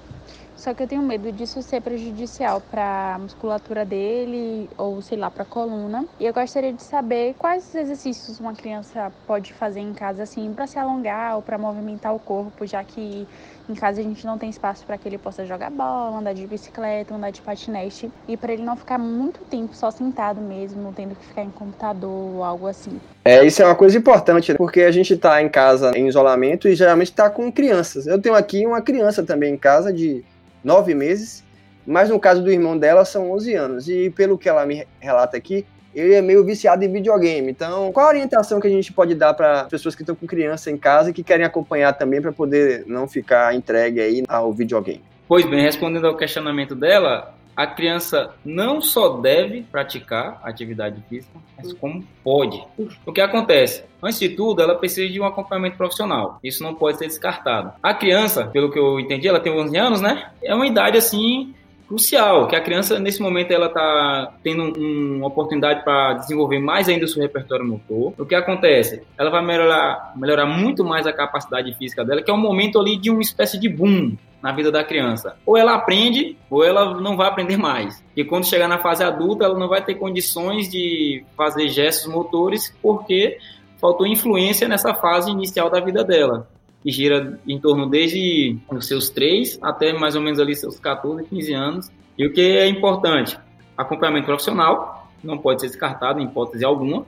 Só 0.56 0.74
que 0.74 0.82
eu 0.82 0.88
tenho 0.88 1.04
medo 1.04 1.32
disso 1.32 1.62
ser 1.62 1.82
prejudicial 1.82 2.62
para 2.62 3.16
a 3.16 3.20
musculatura 3.20 3.86
dele 3.86 4.70
ou 4.78 5.02
sei 5.02 5.18
lá, 5.18 5.30
para 5.30 5.44
a 5.44 5.46
coluna. 5.46 6.08
E 6.20 6.26
eu 6.26 6.34
gostaria 6.34 6.74
de 6.74 6.82
saber 6.84 7.36
quais 7.36 7.76
exercícios 7.76 8.40
uma 8.40 8.54
criança 8.54 9.14
pode 9.28 9.54
fazer 9.54 9.82
em 9.82 9.94
casa 9.94 10.24
assim 10.24 10.54
para 10.56 10.66
se 10.66 10.80
alongar 10.80 11.36
ou 11.36 11.44
para 11.44 11.58
movimentar 11.60 12.16
o 12.16 12.20
corpo, 12.20 12.66
já 12.66 12.84
que 12.84 13.28
em 13.70 13.74
casa 13.74 14.02
a 14.02 14.04
gente 14.04 14.26
não 14.26 14.38
tem 14.38 14.50
espaço 14.50 14.86
para 14.86 14.98
que 14.98 15.08
ele 15.08 15.18
possa 15.18 15.46
jogar 15.46 15.70
bola, 15.70 16.18
andar 16.18 16.34
de 16.34 16.46
bicicleta, 16.46 17.14
andar 17.16 17.32
de 17.32 17.42
patinete 17.42 18.12
e 18.28 18.36
para 18.36 18.54
ele 18.54 18.64
não 18.64 18.76
ficar 18.76 18.98
muito 18.98 19.40
tempo 19.46 19.74
só 19.76 19.90
sentado 19.90 20.42
mesmo, 20.42 20.94
tendo 20.96 21.16
que 21.16 21.26
ficar 21.26 21.44
em 21.44 21.50
computador 21.50 22.36
ou 22.36 22.44
algo 22.44 22.68
assim. 22.68 23.00
É, 23.24 23.46
isso 23.46 23.62
é 23.62 23.66
uma 23.66 23.76
coisa 23.76 23.98
importante, 23.98 24.52
né? 24.52 24.58
porque 24.58 24.82
a 24.82 24.92
gente 24.92 25.14
está 25.14 25.42
em 25.42 25.48
casa 25.48 25.92
em 25.96 26.08
isolamento 26.08 26.68
e 26.68 26.76
geralmente 26.76 27.12
está 27.12 27.30
com 27.30 27.52
crianças. 27.52 28.06
Eu 28.06 28.20
tenho 28.20 28.36
aqui 28.36 28.66
uma 28.66 28.82
criança 28.82 29.24
também 29.24 29.54
em 29.54 29.58
casa 29.58 29.94
de 29.94 30.24
nove 30.64 30.94
meses, 30.94 31.44
mas 31.86 32.10
no 32.10 32.20
caso 32.20 32.42
do 32.42 32.52
irmão 32.52 32.78
dela 32.78 33.06
são 33.06 33.32
11 33.32 33.54
anos. 33.54 33.88
E 33.88 34.10
pelo 34.10 34.38
que 34.38 34.50
ela 34.50 34.66
me 34.66 34.86
relata 35.00 35.38
aqui, 35.38 35.66
ele 35.94 36.14
é 36.14 36.22
meio 36.22 36.44
viciado 36.44 36.84
em 36.84 36.92
videogame. 36.92 37.52
Então, 37.52 37.92
qual 37.92 38.08
a 38.08 38.10
orientação 38.10 38.60
que 38.60 38.68
a 38.68 38.70
gente 38.70 38.92
pode 38.92 39.16
dar 39.16 39.34
para 39.34 39.66
pessoas 39.66 39.96
que 39.96 40.02
estão 40.02 40.16
com 40.16 40.26
criança 40.28 40.72
em 40.72 40.78
casa 40.78 41.10
e 41.10 41.14
que 41.14 41.24
querem 41.24 41.46
acompanhar 41.46 41.94
também 41.94 42.22
para 42.22 42.32
poder 42.32 42.84
não 42.88 43.08
ficar 43.08 43.56
entregue 43.56 44.00
aí 44.00 44.24
ao 44.28 44.52
videogame? 44.52 45.02
Pois 45.28 45.46
bem, 45.46 45.62
respondendo 45.62 46.06
ao 46.06 46.18
questionamento 46.18 46.76
dela, 46.76 47.34
a 47.56 47.68
criança 47.68 48.34
não 48.44 48.82
só 48.82 49.18
deve 49.18 49.62
praticar 49.64 50.42
atividade 50.44 51.02
física, 51.08 51.34
mas 51.58 51.72
como 51.74 52.04
pode. 52.24 52.62
O 53.06 53.14
que 53.14 53.22
acontece? 53.22 53.84
Antes 54.02 54.20
de 54.20 54.30
tudo, 54.30 54.62
ela 54.62 54.76
precisa 54.76 55.12
de 55.12 55.20
um 55.20 55.26
acompanhamento 55.26 55.78
profissional. 55.78 56.40
Isso 56.44 56.64
não 56.64 56.74
pode 56.74 56.98
ser 56.98 57.08
descartado. 57.08 57.74
A 57.82 57.94
criança, 57.94 58.48
pelo 58.48 58.72
que 58.72 58.80
eu 58.80 59.00
entendi, 59.00 59.28
ela 59.28 59.40
tem 59.40 59.54
11 59.54 59.78
anos, 59.78 60.02
né? 60.02 60.32
É 60.44 60.54
uma 60.54 60.68
idade 60.68 60.98
assim 60.98 61.54
crucial, 61.94 62.48
que 62.48 62.56
a 62.56 62.62
criança 62.62 63.00
nesse 63.00 63.22
momento 63.22 63.52
ela 63.52 63.68
está 63.68 64.34
tendo 64.44 64.74
um, 64.80 65.18
uma 65.18 65.28
oportunidade 65.28 65.84
para 65.84 66.14
desenvolver 66.14 66.60
mais 66.60 66.90
ainda 66.90 67.06
o 67.06 67.08
seu 67.08 67.22
repertório 67.22 67.66
motor. 67.66 68.14
O 68.18 68.26
que 68.26 68.34
acontece? 68.34 69.04
Ela 69.18 69.30
vai 69.30 69.46
melhorar, 69.46 70.12
melhorar 70.16 70.48
muito 70.48 70.84
mais 70.84 71.06
a 71.06 71.14
capacidade 71.14 71.72
física 71.76 72.04
dela, 72.04 72.24
que 72.24 72.32
é 72.32 72.34
um 72.34 72.38
momento 72.38 72.80
ali 72.80 72.98
de 72.98 73.12
uma 73.12 73.22
espécie 73.22 73.60
de 73.60 73.70
boom 73.70 74.18
na 74.42 74.52
vida 74.52 74.72
da 74.72 74.84
criança. 74.84 75.38
Ou 75.46 75.56
ela 75.56 75.76
aprende, 75.76 76.36
ou 76.50 76.64
ela 76.64 77.00
não 77.00 77.16
vai 77.16 77.28
aprender 77.28 77.58
mais. 77.58 78.04
E 78.16 78.26
quando 78.26 78.48
chegar 78.48 78.68
na 78.68 78.80
fase 78.80 79.04
adulta, 79.04 79.46
ela 79.46 79.58
não 79.58 79.68
vai 79.68 79.84
ter 79.84 79.94
condições 79.96 80.70
de 80.70 81.24
fazer 81.38 81.70
gestos 81.70 82.12
motores, 82.12 82.76
porque 82.82 83.38
faltou 83.80 84.08
influência 84.08 84.68
nessa 84.68 84.96
fase 84.96 85.30
inicial 85.30 85.70
da 85.70 85.80
vida 85.80 86.04
dela 86.04 86.48
que 86.84 86.92
gira 86.92 87.40
em 87.48 87.60
torno 87.60 87.90
desde 87.90 88.58
os 88.70 88.86
seus 88.86 89.10
3 89.10 89.58
até 89.62 89.94
mais 89.94 90.16
ou 90.16 90.22
menos 90.22 90.40
ali 90.40 90.56
seus 90.56 90.80
14, 90.80 91.24
15 91.24 91.54
anos. 91.54 91.92
E 92.18 92.28
o 92.28 92.34
que 92.34 92.42
é 92.42 92.68
importante? 92.68 93.38
Acompanhamento 93.78 94.26
profissional, 94.26 95.10
não 95.24 95.38
pode 95.38 95.62
ser 95.62 95.68
descartado 95.68 96.20
em 96.20 96.26
hipótese 96.26 96.66
alguma, 96.66 97.06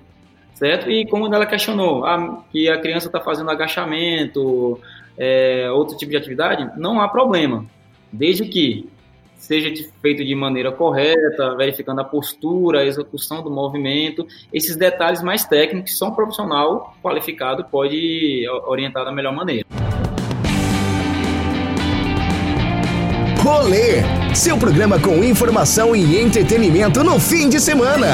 certo? 0.53 0.89
E 0.89 1.05
como 1.05 1.33
ela 1.33 1.45
questionou, 1.45 2.05
ah, 2.05 2.41
que 2.51 2.69
a 2.69 2.79
criança 2.79 3.07
está 3.07 3.19
fazendo 3.19 3.51
agachamento, 3.51 4.79
é, 5.17 5.69
outro 5.69 5.97
tipo 5.97 6.11
de 6.11 6.17
atividade, 6.17 6.71
não 6.77 7.01
há 7.01 7.07
problema, 7.07 7.65
desde 8.11 8.45
que 8.45 8.89
seja 9.38 9.71
feito 10.02 10.24
de 10.24 10.36
maneira 10.36 10.71
correta, 10.71 11.56
verificando 11.56 12.02
a 12.02 12.04
postura, 12.04 12.80
a 12.80 12.86
execução 12.86 13.43
do 13.43 13.50
movimento, 13.50 14.28
esses 14.52 14.76
detalhes 14.76 15.21
mais 15.21 15.45
técnicos, 15.45 15.98
só 15.98 16.10
um 16.10 16.15
profissional 16.15 16.95
qualificado 17.04 17.65
pode 17.65 18.45
orientar 18.65 19.06
da 19.06 19.12
melhor 19.12 19.34
maneira. 19.34 19.65
Rolê, 23.45 24.02
seu 24.34 24.58
programa 24.58 25.00
com 25.00 25.24
informação 25.24 25.95
e 25.95 26.19
entretenimento 26.19 27.04
no 27.04 27.19
fim 27.19 27.48
de 27.48 27.60
semana. 27.60 28.08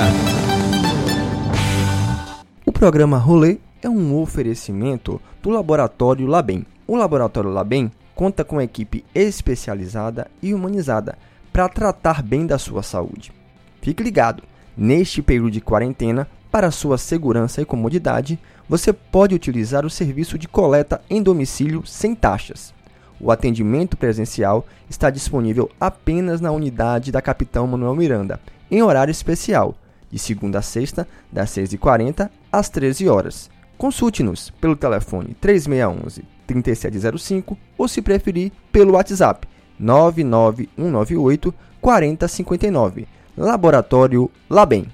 O 2.66 2.72
programa 2.72 3.18
Rolê 3.18 3.58
é 3.82 3.90
um 3.90 4.22
oferecimento 4.22 5.22
do 5.42 5.50
Laboratório 5.50 6.28
Labem. 6.28 6.66
O 6.86 6.98
Laboratório 6.98 7.50
Labem 7.50 7.90
conta 8.16 8.44
com 8.44 8.62
equipe 8.62 9.04
especializada 9.14 10.28
e 10.42 10.54
humanizada 10.54 11.18
para 11.52 11.68
tratar 11.68 12.22
bem 12.22 12.46
da 12.46 12.58
sua 12.58 12.84
saúde. 12.84 13.32
Fique 13.82 14.04
ligado, 14.04 14.44
neste 14.78 15.22
período 15.22 15.52
de 15.52 15.62
quarentena, 15.62 16.28
para 16.52 16.72
sua 16.72 16.98
segurança 16.98 17.62
e 17.62 17.66
comodidade, 17.66 18.38
você 18.68 18.92
pode 18.92 19.34
utilizar 19.34 19.86
o 19.86 19.90
serviço 19.90 20.38
de 20.38 20.48
coleta 20.48 21.02
em 21.10 21.22
domicílio 21.22 21.86
sem 21.86 22.14
taxas. 22.14 22.74
O 23.20 23.32
atendimento 23.32 23.96
presencial 23.96 24.66
está 24.90 25.10
disponível 25.10 25.70
apenas 25.80 26.42
na 26.42 26.52
unidade 26.52 27.12
da 27.12 27.22
Capitão 27.22 27.68
Manuel 27.68 27.96
Miranda, 27.96 28.40
em 28.70 28.82
horário 28.82 29.12
especial, 29.12 29.76
de 30.10 30.20
segunda 30.20 30.60
a 30.60 30.62
sexta, 30.62 31.08
das 31.32 31.52
6h40 31.52 32.30
às 32.52 32.70
13 32.70 33.08
horas. 33.08 33.50
Consulte-nos 33.78 34.50
pelo 34.62 34.76
telefone 34.76 35.36
3611 35.40 36.24
3705 36.54 37.58
ou, 37.78 37.88
se 37.88 38.02
preferir, 38.02 38.52
pelo 38.72 38.94
WhatsApp 38.94 39.48
99198 39.80 41.54
4059. 41.80 43.08
Laboratório 43.38 44.30
Labem 44.50 44.88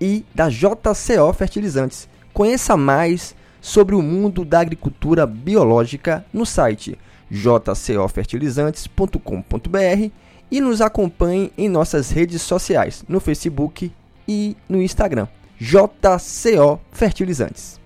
e 0.00 0.24
da 0.34 0.48
JCO 0.48 1.32
Fertilizantes. 1.34 2.08
Conheça 2.32 2.76
mais 2.76 3.34
sobre 3.60 3.94
o 3.94 4.02
mundo 4.02 4.44
da 4.44 4.60
agricultura 4.60 5.26
biológica 5.26 6.24
no 6.32 6.46
site 6.46 6.96
jcofertilizantes.com.br 7.30 10.10
e 10.50 10.60
nos 10.60 10.80
acompanhe 10.80 11.52
em 11.56 11.68
nossas 11.68 12.10
redes 12.10 12.42
sociais, 12.42 13.04
no 13.08 13.20
Facebook 13.20 13.92
e 14.26 14.56
no 14.68 14.82
Instagram. 14.82 15.28
JCO 15.58 16.80
Fertilizantes. 16.90 17.78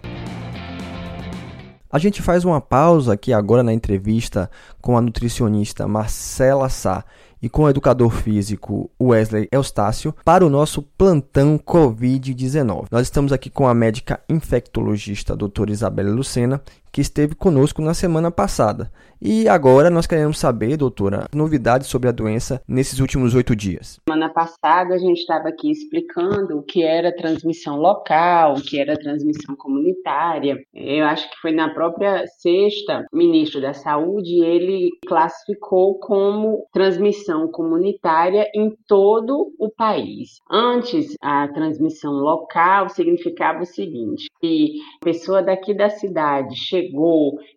A 1.94 1.98
gente 2.00 2.20
faz 2.20 2.44
uma 2.44 2.60
pausa 2.60 3.12
aqui 3.12 3.32
agora 3.32 3.62
na 3.62 3.72
entrevista 3.72 4.50
com 4.80 4.98
a 4.98 5.00
nutricionista 5.00 5.86
Marcela 5.86 6.68
Sá 6.68 7.04
e 7.40 7.48
com 7.48 7.62
o 7.62 7.68
educador 7.68 8.10
físico 8.10 8.90
Wesley 9.00 9.46
Eustácio 9.52 10.12
para 10.24 10.44
o 10.44 10.50
nosso 10.50 10.82
plantão 10.82 11.56
Covid-19. 11.56 12.86
Nós 12.90 13.02
estamos 13.02 13.32
aqui 13.32 13.48
com 13.48 13.68
a 13.68 13.74
médica 13.74 14.20
infectologista 14.28 15.36
doutora 15.36 15.70
Isabela 15.70 16.10
Lucena, 16.10 16.60
que 16.94 17.00
esteve 17.00 17.34
conosco 17.34 17.82
na 17.82 17.92
semana 17.92 18.30
passada. 18.30 18.88
E 19.20 19.48
agora 19.48 19.90
nós 19.90 20.06
queremos 20.06 20.38
saber, 20.38 20.76
doutora, 20.76 21.26
novidades 21.34 21.88
sobre 21.88 22.08
a 22.08 22.12
doença 22.12 22.62
nesses 22.68 23.00
últimos 23.00 23.34
oito 23.34 23.56
dias. 23.56 23.98
Semana 24.08 24.28
passada 24.28 24.94
a 24.94 24.98
gente 24.98 25.18
estava 25.18 25.48
aqui 25.48 25.72
explicando 25.72 26.58
o 26.58 26.62
que 26.62 26.84
era 26.84 27.14
transmissão 27.16 27.76
local, 27.76 28.54
o 28.54 28.62
que 28.62 28.78
era 28.78 28.96
transmissão 28.96 29.56
comunitária. 29.56 30.56
Eu 30.72 31.04
acho 31.06 31.28
que 31.30 31.36
foi 31.38 31.50
na 31.50 31.72
própria 31.74 32.24
sexta, 32.28 33.06
o 33.12 33.16
ministro 33.16 33.60
da 33.60 33.72
Saúde, 33.72 34.44
ele 34.44 34.90
classificou 35.04 35.98
como 35.98 36.64
transmissão 36.72 37.48
comunitária 37.48 38.46
em 38.54 38.76
todo 38.86 39.52
o 39.58 39.68
país. 39.68 40.38
Antes, 40.48 41.16
a 41.20 41.48
transmissão 41.48 42.12
local 42.12 42.88
significava 42.88 43.62
o 43.62 43.66
seguinte: 43.66 44.26
que 44.40 44.74
a 45.00 45.04
pessoa 45.04 45.42
daqui 45.42 45.74
da 45.74 45.88
cidade 45.88 46.54
chegou 46.54 46.83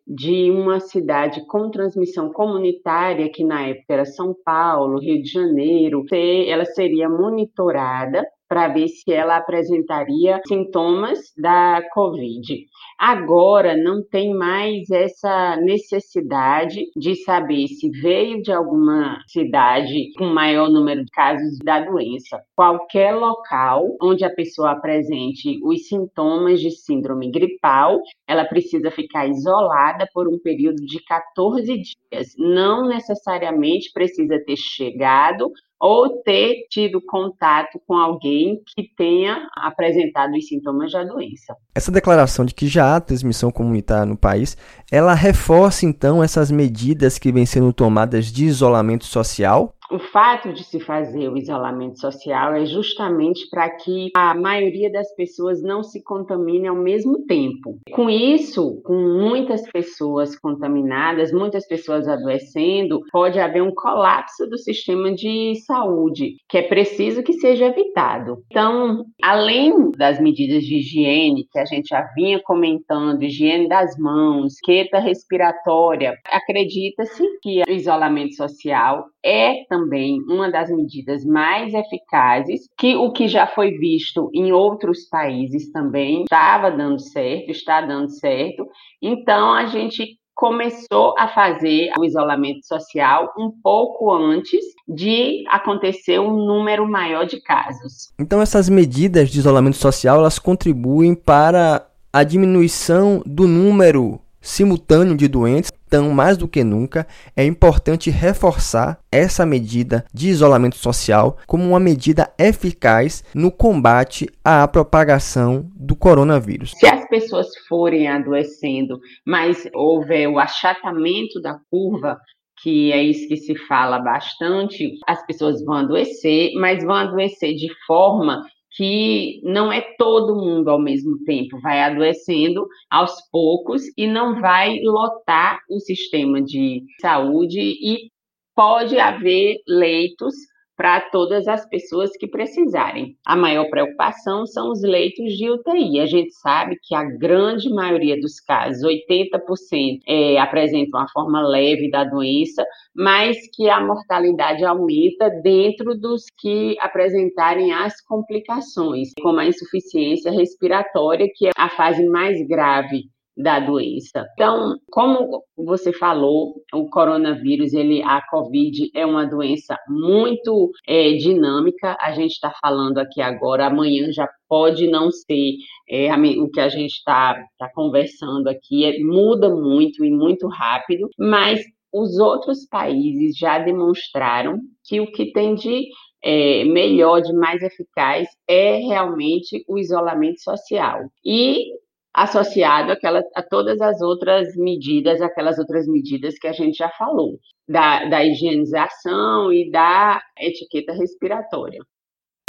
de 0.05 0.51
uma 0.51 0.79
cidade 0.79 1.45
com 1.47 1.69
transmissão 1.71 2.31
comunitária, 2.31 3.31
que 3.31 3.43
na 3.43 3.67
época 3.67 3.93
era 3.93 4.05
São 4.05 4.35
Paulo, 4.45 4.99
Rio 4.99 5.21
de 5.21 5.29
Janeiro, 5.29 6.05
ela 6.47 6.65
seria 6.65 7.09
monitorada 7.09 8.25
para 8.47 8.67
ver 8.67 8.87
se 8.87 9.11
ela 9.11 9.37
apresentaria 9.37 10.41
sintomas 10.47 11.19
da 11.37 11.81
Covid. 11.93 12.65
Agora 12.97 13.75
não 13.75 14.01
tem 14.03 14.33
mais 14.33 14.89
essa 14.89 15.55
necessidade 15.57 16.85
de 16.95 17.15
saber 17.15 17.67
se 17.67 17.89
veio 17.89 18.41
de 18.41 18.51
alguma 18.51 19.21
cidade 19.27 20.11
com 20.17 20.25
maior 20.25 20.69
número 20.69 21.03
de 21.03 21.11
casos 21.11 21.59
da 21.63 21.79
doença. 21.79 22.41
Qualquer 22.55 23.13
local 23.13 23.95
onde 24.01 24.23
a 24.25 24.33
pessoa 24.33 24.71
apresente 24.71 25.59
os 25.63 25.87
sintomas 25.87 26.59
de 26.59 26.71
síndrome 26.71 27.29
gripal, 27.29 27.99
ela 28.27 28.45
precisa 28.45 28.89
ficar 28.89 29.27
isolada 29.27 30.07
por 30.13 30.27
um 30.27 30.39
período 30.39 30.83
de 30.85 31.03
14 31.03 31.65
dias. 31.65 32.33
Não 32.37 32.87
necessariamente 32.87 33.91
precisa 33.93 34.39
ter 34.45 34.57
chegado 34.57 35.51
ou 35.79 36.21
ter 36.23 36.65
tido 36.69 37.01
contato 37.01 37.79
com 37.85 37.95
alguém 37.95 38.61
que 38.75 38.89
tenha 38.95 39.47
apresentado 39.55 40.33
os 40.35 40.47
sintomas 40.47 40.91
da 40.91 41.03
doença. 41.03 41.55
Essa 41.75 41.91
declaração 41.91 42.45
de 42.45 42.53
que 42.53 42.67
já 42.67 42.95
há 42.95 43.01
transmissão 43.01 43.51
comunitária 43.51 44.05
no 44.05 44.17
país, 44.17 44.57
ela 44.91 45.13
reforça 45.13 45.85
então 45.85 46.23
essas 46.23 46.49
medidas 46.49 47.19
que 47.19 47.31
vêm 47.31 47.45
sendo 47.45 47.71
tomadas 47.71 48.27
de 48.27 48.45
isolamento 48.45 49.05
social? 49.05 49.76
O 49.89 49.99
fato 49.99 50.51
de 50.51 50.65
se 50.65 50.81
fazer 50.81 51.29
o 51.29 51.37
isolamento 51.37 51.99
social 51.99 52.53
é 52.53 52.65
justamente 52.65 53.49
para 53.49 53.69
que 53.69 54.11
a 54.17 54.35
maioria 54.35 54.91
das 54.91 55.15
pessoas 55.15 55.61
não 55.61 55.81
se 55.81 56.03
contamine 56.03 56.67
ao 56.67 56.75
mesmo 56.75 57.25
tempo. 57.25 57.79
Com 57.91 58.09
isso, 58.09 58.81
com 58.83 58.95
muitas 58.95 59.61
pessoas 59.71 60.37
contaminadas, 60.37 61.31
muitas 61.31 61.65
pessoas 61.65 62.05
adoecendo, 62.05 62.99
pode 63.11 63.39
haver 63.39 63.63
um 63.63 63.73
colapso 63.73 64.45
do 64.47 64.57
sistema 64.57 65.13
de 65.13 65.55
saúde, 65.65 66.35
que 66.49 66.57
é 66.57 66.63
preciso 66.63 67.23
que 67.23 67.33
seja 67.33 67.67
evitado. 67.67 68.43
Então, 68.51 69.05
além 69.23 69.91
das 69.91 70.19
medidas 70.19 70.63
de 70.63 70.79
higiene 70.79 71.47
que 71.49 71.59
a 71.59 71.65
gente 71.65 71.87
já 71.87 72.01
vinha 72.13 72.41
comentando, 72.43 73.23
higiene 73.23 73.69
das 73.69 73.97
mãos, 73.97 74.55
queta 74.61 74.99
respiratória, 74.99 76.13
acredita-se 76.25 77.23
que 77.41 77.61
o 77.67 77.71
isolamento 77.71 78.35
social 78.35 79.05
é 79.27 79.65
também 79.67 80.21
uma 80.29 80.49
das 80.49 80.69
medidas 80.69 81.25
mais 81.25 81.73
eficazes, 81.73 82.61
que 82.77 82.95
o 82.95 83.11
que 83.11 83.27
já 83.27 83.45
foi 83.45 83.71
visto 83.71 84.29
em 84.33 84.53
outros 84.53 85.09
países 85.09 85.69
também 85.73 86.23
estava 86.23 86.71
dando 86.71 86.99
certo, 86.99 87.51
está 87.51 87.81
dando 87.81 88.09
certo. 88.09 88.65
Então 89.01 89.53
a 89.53 89.65
gente 89.65 90.17
começou 90.33 91.13
a 91.17 91.27
fazer 91.27 91.89
o 91.99 92.05
isolamento 92.05 92.65
social 92.65 93.33
um 93.37 93.51
pouco 93.61 94.13
antes 94.13 94.63
de 94.87 95.43
acontecer 95.49 96.19
um 96.19 96.45
número 96.45 96.87
maior 96.87 97.25
de 97.25 97.41
casos. 97.41 98.13
Então 98.17 98.41
essas 98.41 98.69
medidas 98.69 99.29
de 99.29 99.39
isolamento 99.39 99.77
social 99.77 100.19
elas 100.19 100.39
contribuem 100.39 101.15
para 101.15 101.85
a 102.13 102.23
diminuição 102.23 103.21
do 103.25 103.47
número 103.47 104.21
simultâneo 104.39 105.17
de 105.17 105.27
doentes. 105.27 105.71
Então, 105.87 106.09
mais 106.09 106.37
do 106.37 106.49
que 106.49 106.65
nunca, 106.65 107.07
é 107.35 107.45
importante 107.45 108.09
reforçar 108.09 108.99
essa 109.09 109.45
medida 109.45 110.05
de 110.13 110.27
isolamento 110.27 110.75
social 110.75 111.37
como 111.47 111.63
uma 111.63 111.79
medida 111.79 112.29
eficaz 112.37 113.23
no 113.33 113.49
combate 113.49 114.27
à 114.43 114.67
propagação 114.67 115.71
do 115.73 115.95
coronavírus. 115.95 116.73
Se 116.75 116.85
as 116.85 117.07
pessoas 117.07 117.47
forem 117.69 118.07
adoecendo, 118.07 118.99
mas 119.25 119.67
houver 119.73 120.27
o 120.27 120.37
achatamento 120.37 121.41
da 121.41 121.57
curva, 121.71 122.19
que 122.61 122.91
é 122.91 123.01
isso 123.01 123.27
que 123.29 123.37
se 123.37 123.55
fala 123.67 123.99
bastante, 123.99 124.91
as 125.07 125.25
pessoas 125.25 125.63
vão 125.63 125.75
adoecer, 125.75 126.51
mas 126.55 126.83
vão 126.83 126.95
adoecer 126.95 127.53
de 127.55 127.69
forma 127.85 128.43
que 128.77 129.41
não 129.43 129.73
é 129.73 129.81
todo 129.97 130.35
mundo 130.35 130.69
ao 130.69 130.79
mesmo 130.79 131.17
tempo, 131.25 131.59
vai 131.59 131.81
adoecendo 131.81 132.67
aos 132.91 133.11
poucos 133.31 133.81
e 133.97 134.05
não 134.05 134.39
vai 134.39 134.79
lotar 134.83 135.59
o 135.67 135.79
sistema 135.79 136.39
de 136.39 136.83
saúde 137.01 137.59
e 137.59 138.11
pode 138.55 138.99
haver 138.99 139.57
leitos 139.67 140.35
para 140.77 141.01
todas 141.09 141.47
as 141.47 141.67
pessoas 141.67 142.11
que 142.17 142.27
precisarem. 142.27 143.17
A 143.25 143.35
maior 143.35 143.67
preocupação 143.69 144.45
são 144.45 144.71
os 144.71 144.83
leitos 144.83 145.33
de 145.33 145.49
UTI. 145.49 145.99
A 145.99 146.05
gente 146.05 146.31
sabe 146.33 146.77
que 146.83 146.93
a 146.93 147.03
grande 147.03 147.67
maioria 147.69 148.17
dos 148.19 148.39
casos, 148.39 148.83
80%, 148.83 149.99
é, 150.07 150.39
apresentam 150.39 150.99
uma 150.99 151.09
forma 151.09 151.41
leve 151.41 151.89
da 151.89 152.03
doença, 152.03 152.63
mas 152.95 153.37
que 153.55 153.67
a 153.67 153.83
mortalidade 153.83 154.63
aumenta 154.63 155.31
dentro 155.41 155.95
dos 155.95 156.25
que 156.37 156.75
apresentarem 156.79 157.73
as 157.73 157.99
complicações, 158.05 159.09
como 159.19 159.39
a 159.39 159.47
insuficiência 159.47 160.31
respiratória, 160.31 161.27
que 161.35 161.47
é 161.47 161.51
a 161.57 161.69
fase 161.69 162.05
mais 162.07 162.39
grave 162.47 163.09
da 163.37 163.59
doença. 163.59 164.25
Então, 164.33 164.77
como 164.91 165.43
você 165.55 165.93
falou, 165.93 166.55
o 166.73 166.89
coronavírus, 166.89 167.73
ele, 167.73 168.01
a 168.03 168.21
COVID 168.29 168.89
é 168.95 169.05
uma 169.05 169.25
doença 169.25 169.77
muito 169.87 170.71
é, 170.87 171.13
dinâmica. 171.13 171.95
A 172.01 172.13
gente 172.13 172.31
está 172.31 172.51
falando 172.59 172.97
aqui 172.97 173.21
agora, 173.21 173.67
amanhã 173.67 174.11
já 174.11 174.27
pode 174.49 174.87
não 174.87 175.11
ser 175.11 175.53
é, 175.89 176.11
o 176.39 176.49
que 176.49 176.59
a 176.59 176.69
gente 176.69 176.93
está 176.93 177.35
tá 177.59 177.69
conversando 177.73 178.47
aqui, 178.47 178.85
é, 178.85 178.99
muda 178.99 179.49
muito 179.49 180.03
e 180.03 180.09
muito 180.09 180.47
rápido, 180.47 181.07
mas 181.17 181.61
os 181.93 182.17
outros 182.19 182.65
países 182.67 183.37
já 183.37 183.59
demonstraram 183.59 184.59
que 184.83 184.99
o 184.99 185.11
que 185.11 185.31
tem 185.31 185.55
de 185.55 185.87
é, 186.23 186.65
melhor, 186.65 187.21
de 187.21 187.33
mais 187.33 187.61
eficaz, 187.61 188.27
é 188.47 188.77
realmente 188.77 189.63
o 189.67 189.77
isolamento 189.77 190.41
social. 190.41 191.01
E 191.23 191.71
associado 192.17 192.91
àquela, 192.91 193.21
a 193.35 193.43
todas 193.43 193.79
as 193.79 194.01
outras 194.01 194.55
medidas, 194.55 195.21
aquelas 195.21 195.59
outras 195.59 195.87
medidas 195.87 196.39
que 196.39 196.47
a 196.47 196.51
gente 196.51 196.75
já 196.75 196.89
falou, 196.89 197.37
da, 197.69 198.05
da 198.05 198.25
higienização 198.25 199.53
e 199.53 199.69
da 199.69 200.19
etiqueta 200.39 200.93
respiratória. 200.93 201.79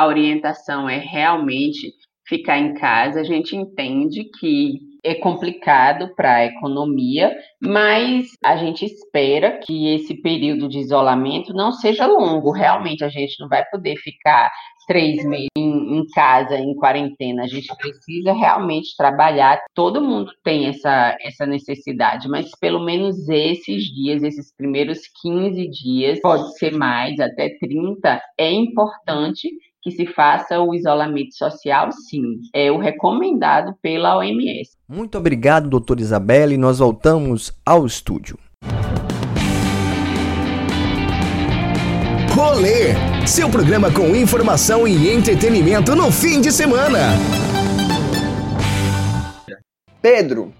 A 0.00 0.06
orientação 0.06 0.88
é 0.88 0.96
realmente 0.96 1.92
ficar 2.26 2.58
em 2.58 2.72
casa. 2.74 3.20
A 3.20 3.24
gente 3.24 3.54
entende 3.54 4.24
que 4.40 4.78
é 5.08 5.14
complicado 5.14 6.14
para 6.14 6.36
a 6.36 6.44
economia, 6.44 7.34
mas 7.60 8.26
a 8.44 8.56
gente 8.56 8.84
espera 8.84 9.58
que 9.58 9.94
esse 9.94 10.20
período 10.20 10.68
de 10.68 10.78
isolamento 10.78 11.54
não 11.54 11.72
seja 11.72 12.06
longo. 12.06 12.50
Realmente, 12.50 13.02
a 13.02 13.08
gente 13.08 13.40
não 13.40 13.48
vai 13.48 13.64
poder 13.70 13.96
ficar 13.96 14.50
três 14.86 15.22
meses 15.24 15.48
em, 15.56 15.98
em, 15.98 16.06
casa, 16.14 16.56
em 16.56 16.74
quarentena. 16.74 17.44
A 17.44 17.46
gente 17.46 17.68
precisa 17.76 18.32
realmente 18.32 18.96
trabalhar. 18.96 19.60
Todo 19.74 20.00
mundo 20.00 20.32
tem 20.42 20.66
essa, 20.66 21.16
essa 21.20 21.46
necessidade, 21.46 22.26
mas 22.28 22.50
pelo 22.58 22.84
menos 22.84 23.28
esses 23.28 23.84
dias, 23.84 24.22
esses 24.22 24.52
primeiros 24.56 25.00
15 25.22 25.68
dias, 25.68 26.20
pode 26.20 26.56
ser 26.58 26.72
mais, 26.72 27.20
até 27.20 27.50
30, 27.60 28.20
é 28.38 28.50
importante 28.50 29.50
que 29.88 29.96
se 29.96 30.06
faça 30.06 30.60
o 30.60 30.74
isolamento 30.74 31.34
social, 31.34 31.90
sim. 31.92 32.40
É 32.54 32.70
o 32.70 32.78
recomendado 32.78 33.74
pela 33.80 34.16
OMS. 34.18 34.72
Muito 34.88 35.16
obrigado, 35.18 35.68
doutora 35.68 36.00
Isabelle. 36.00 36.56
Nós 36.56 36.78
voltamos 36.78 37.52
ao 37.64 37.86
estúdio. 37.86 38.38
Rolê, 42.34 42.94
seu 43.26 43.50
programa 43.50 43.90
com 43.90 44.14
informação 44.14 44.86
e 44.86 45.10
entretenimento 45.10 45.96
no 45.96 46.12
fim 46.12 46.40
de 46.40 46.52
semana. 46.52 46.98
Pedro, 50.00 50.52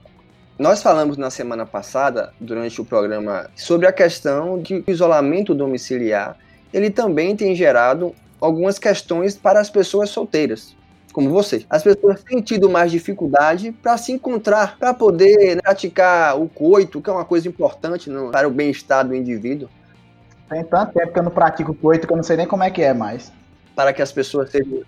nós 0.59 0.83
falamos 0.83 1.17
na 1.17 1.31
semana 1.31 1.65
passada, 1.65 2.33
durante 2.41 2.81
o 2.81 2.85
programa, 2.85 3.49
sobre 3.55 3.87
a 3.87 3.93
questão 3.93 4.61
de 4.61 4.83
o 4.87 4.91
isolamento 4.91 5.55
domiciliar, 5.55 6.37
ele 6.73 6.91
também 6.91 7.37
tem 7.37 7.55
gerado 7.55 8.13
algumas 8.41 8.79
questões 8.79 9.37
para 9.37 9.61
as 9.61 9.71
pessoas 9.71 10.11
solteiras, 10.11 10.75
como 11.13 11.31
você. 11.31 11.65
As 11.69 11.83
pessoas 11.83 12.23
têm 12.23 12.41
tido 12.41 12.69
mais 12.71 12.91
dificuldade 12.91 13.73
para 13.73 13.97
se 13.97 14.13
encontrar, 14.13 14.79
para 14.79 14.95
poder 14.95 15.57
né, 15.57 15.63
praticar 15.63 16.41
o 16.41 16.49
coito, 16.49 17.01
que 17.01 17.11
é 17.11 17.13
uma 17.13 17.25
coisa 17.25 17.49
importante 17.49 18.09
no, 18.09 18.31
para 18.31 18.47
o 18.47 18.51
bem-estar 18.51 19.07
do 19.07 19.15
indivíduo. 19.15 19.69
Tem 20.49 20.65
tanto 20.65 20.93
tempo 20.93 21.13
que 21.13 21.19
eu 21.19 21.23
não 21.23 21.31
pratico 21.31 21.75
coito 21.75 22.07
que 22.07 22.13
eu 22.13 22.17
não 22.17 22.25
sei 22.25 22.37
nem 22.37 22.47
como 22.47 22.63
é 22.63 22.71
que 22.71 22.83
é 22.83 22.95
mais. 22.95 23.33
Para 23.75 23.93
que 23.93 24.01
as 24.01 24.11
pessoas 24.11 24.51
sejam 24.51 24.83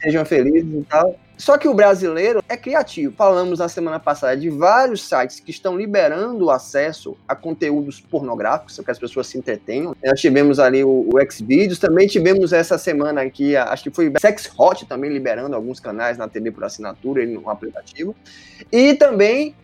sejam 0.00 0.24
felizes 0.24 0.72
e 0.72 0.84
tal. 0.84 1.18
Só 1.38 1.56
que 1.56 1.68
o 1.68 1.74
brasileiro 1.74 2.42
é 2.48 2.56
criativo. 2.56 3.14
Falamos 3.16 3.60
na 3.60 3.68
semana 3.68 4.00
passada 4.00 4.36
de 4.36 4.50
vários 4.50 5.08
sites 5.08 5.38
que 5.38 5.52
estão 5.52 5.78
liberando 5.78 6.46
o 6.46 6.50
acesso 6.50 7.16
a 7.28 7.36
conteúdos 7.36 8.00
pornográficos, 8.00 8.80
que 8.80 8.90
as 8.90 8.98
pessoas 8.98 9.28
se 9.28 9.38
entretenham. 9.38 9.94
Nós 10.04 10.20
tivemos 10.20 10.58
ali 10.58 10.82
o, 10.82 11.08
o 11.08 11.30
Xvideos, 11.30 11.78
também 11.78 12.08
tivemos 12.08 12.52
essa 12.52 12.76
semana 12.76 13.22
aqui, 13.22 13.56
acho 13.56 13.84
que 13.84 13.90
foi 13.90 14.12
Sex 14.20 14.50
Hot 14.58 14.84
também 14.86 15.12
liberando 15.12 15.54
alguns 15.54 15.78
canais 15.78 16.18
na 16.18 16.26
TV 16.26 16.50
por 16.50 16.64
assinatura 16.64 17.22
e 17.22 17.26
no 17.26 17.48
aplicativo. 17.48 18.16
E 18.72 18.94
também 18.94 19.54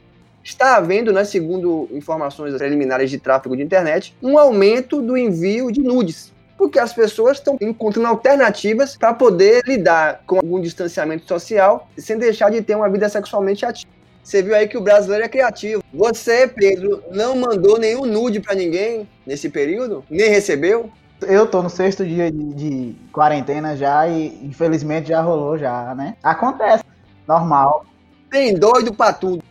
está 0.44 0.76
havendo, 0.76 1.12
né, 1.12 1.24
segundo 1.24 1.88
informações 1.90 2.54
preliminares 2.54 3.10
de 3.10 3.18
tráfego 3.18 3.56
de 3.56 3.64
internet, 3.64 4.14
um 4.22 4.38
aumento 4.38 5.02
do 5.02 5.16
envio 5.16 5.72
de 5.72 5.80
nudes 5.80 6.33
porque 6.56 6.78
as 6.78 6.92
pessoas 6.92 7.38
estão 7.38 7.56
encontrando 7.60 8.08
alternativas 8.08 8.96
para 8.96 9.12
poder 9.12 9.62
lidar 9.66 10.22
com 10.26 10.36
algum 10.36 10.60
distanciamento 10.60 11.26
social 11.26 11.88
sem 11.96 12.18
deixar 12.18 12.50
de 12.50 12.62
ter 12.62 12.74
uma 12.74 12.88
vida 12.88 13.08
sexualmente 13.08 13.64
ativa. 13.64 13.92
Você 14.22 14.42
viu 14.42 14.54
aí 14.54 14.66
que 14.66 14.78
o 14.78 14.80
brasileiro 14.80 15.24
é 15.24 15.28
criativo. 15.28 15.82
Você, 15.92 16.48
Pedro, 16.48 17.02
não 17.10 17.36
mandou 17.36 17.78
nenhum 17.78 18.06
nude 18.06 18.40
para 18.40 18.54
ninguém 18.54 19.06
nesse 19.26 19.50
período? 19.50 20.02
Nem 20.08 20.30
recebeu? 20.30 20.90
Eu 21.20 21.46
tô 21.46 21.62
no 21.62 21.68
sexto 21.68 22.04
dia 22.04 22.30
de, 22.32 22.54
de, 22.54 22.96
quarentena 23.12 23.76
já 23.76 24.08
e 24.08 24.26
infelizmente 24.42 25.08
já 25.08 25.20
rolou 25.20 25.58
já, 25.58 25.94
né? 25.94 26.16
Acontece, 26.22 26.82
normal. 27.28 27.84
Tem 28.30 28.54
doido 28.54 28.94
pra 28.94 29.12
tudo. 29.12 29.42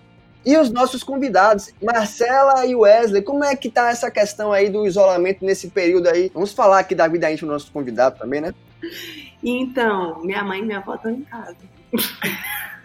E 0.45 0.57
os 0.57 0.69
nossos 0.69 1.03
convidados, 1.03 1.71
Marcela 1.81 2.65
e 2.65 2.75
Wesley, 2.75 3.21
como 3.21 3.45
é 3.45 3.55
que 3.55 3.69
tá 3.69 3.89
essa 3.89 4.11
questão 4.11 4.51
aí 4.51 4.69
do 4.69 4.85
isolamento 4.85 5.45
nesse 5.45 5.69
período 5.69 6.09
aí? 6.09 6.29
Vamos 6.33 6.51
falar 6.51 6.79
aqui 6.79 6.93
da 6.93 7.07
vida 7.07 7.31
íntima 7.31 7.47
do 7.49 7.53
nosso 7.53 7.71
convidado 7.71 8.19
também, 8.19 8.41
né? 8.41 8.53
Então, 9.41 10.21
minha 10.23 10.43
mãe 10.43 10.59
e 10.59 10.65
minha 10.65 10.79
avó 10.79 10.95
estão 10.95 11.11
em 11.11 11.21
casa. 11.21 11.55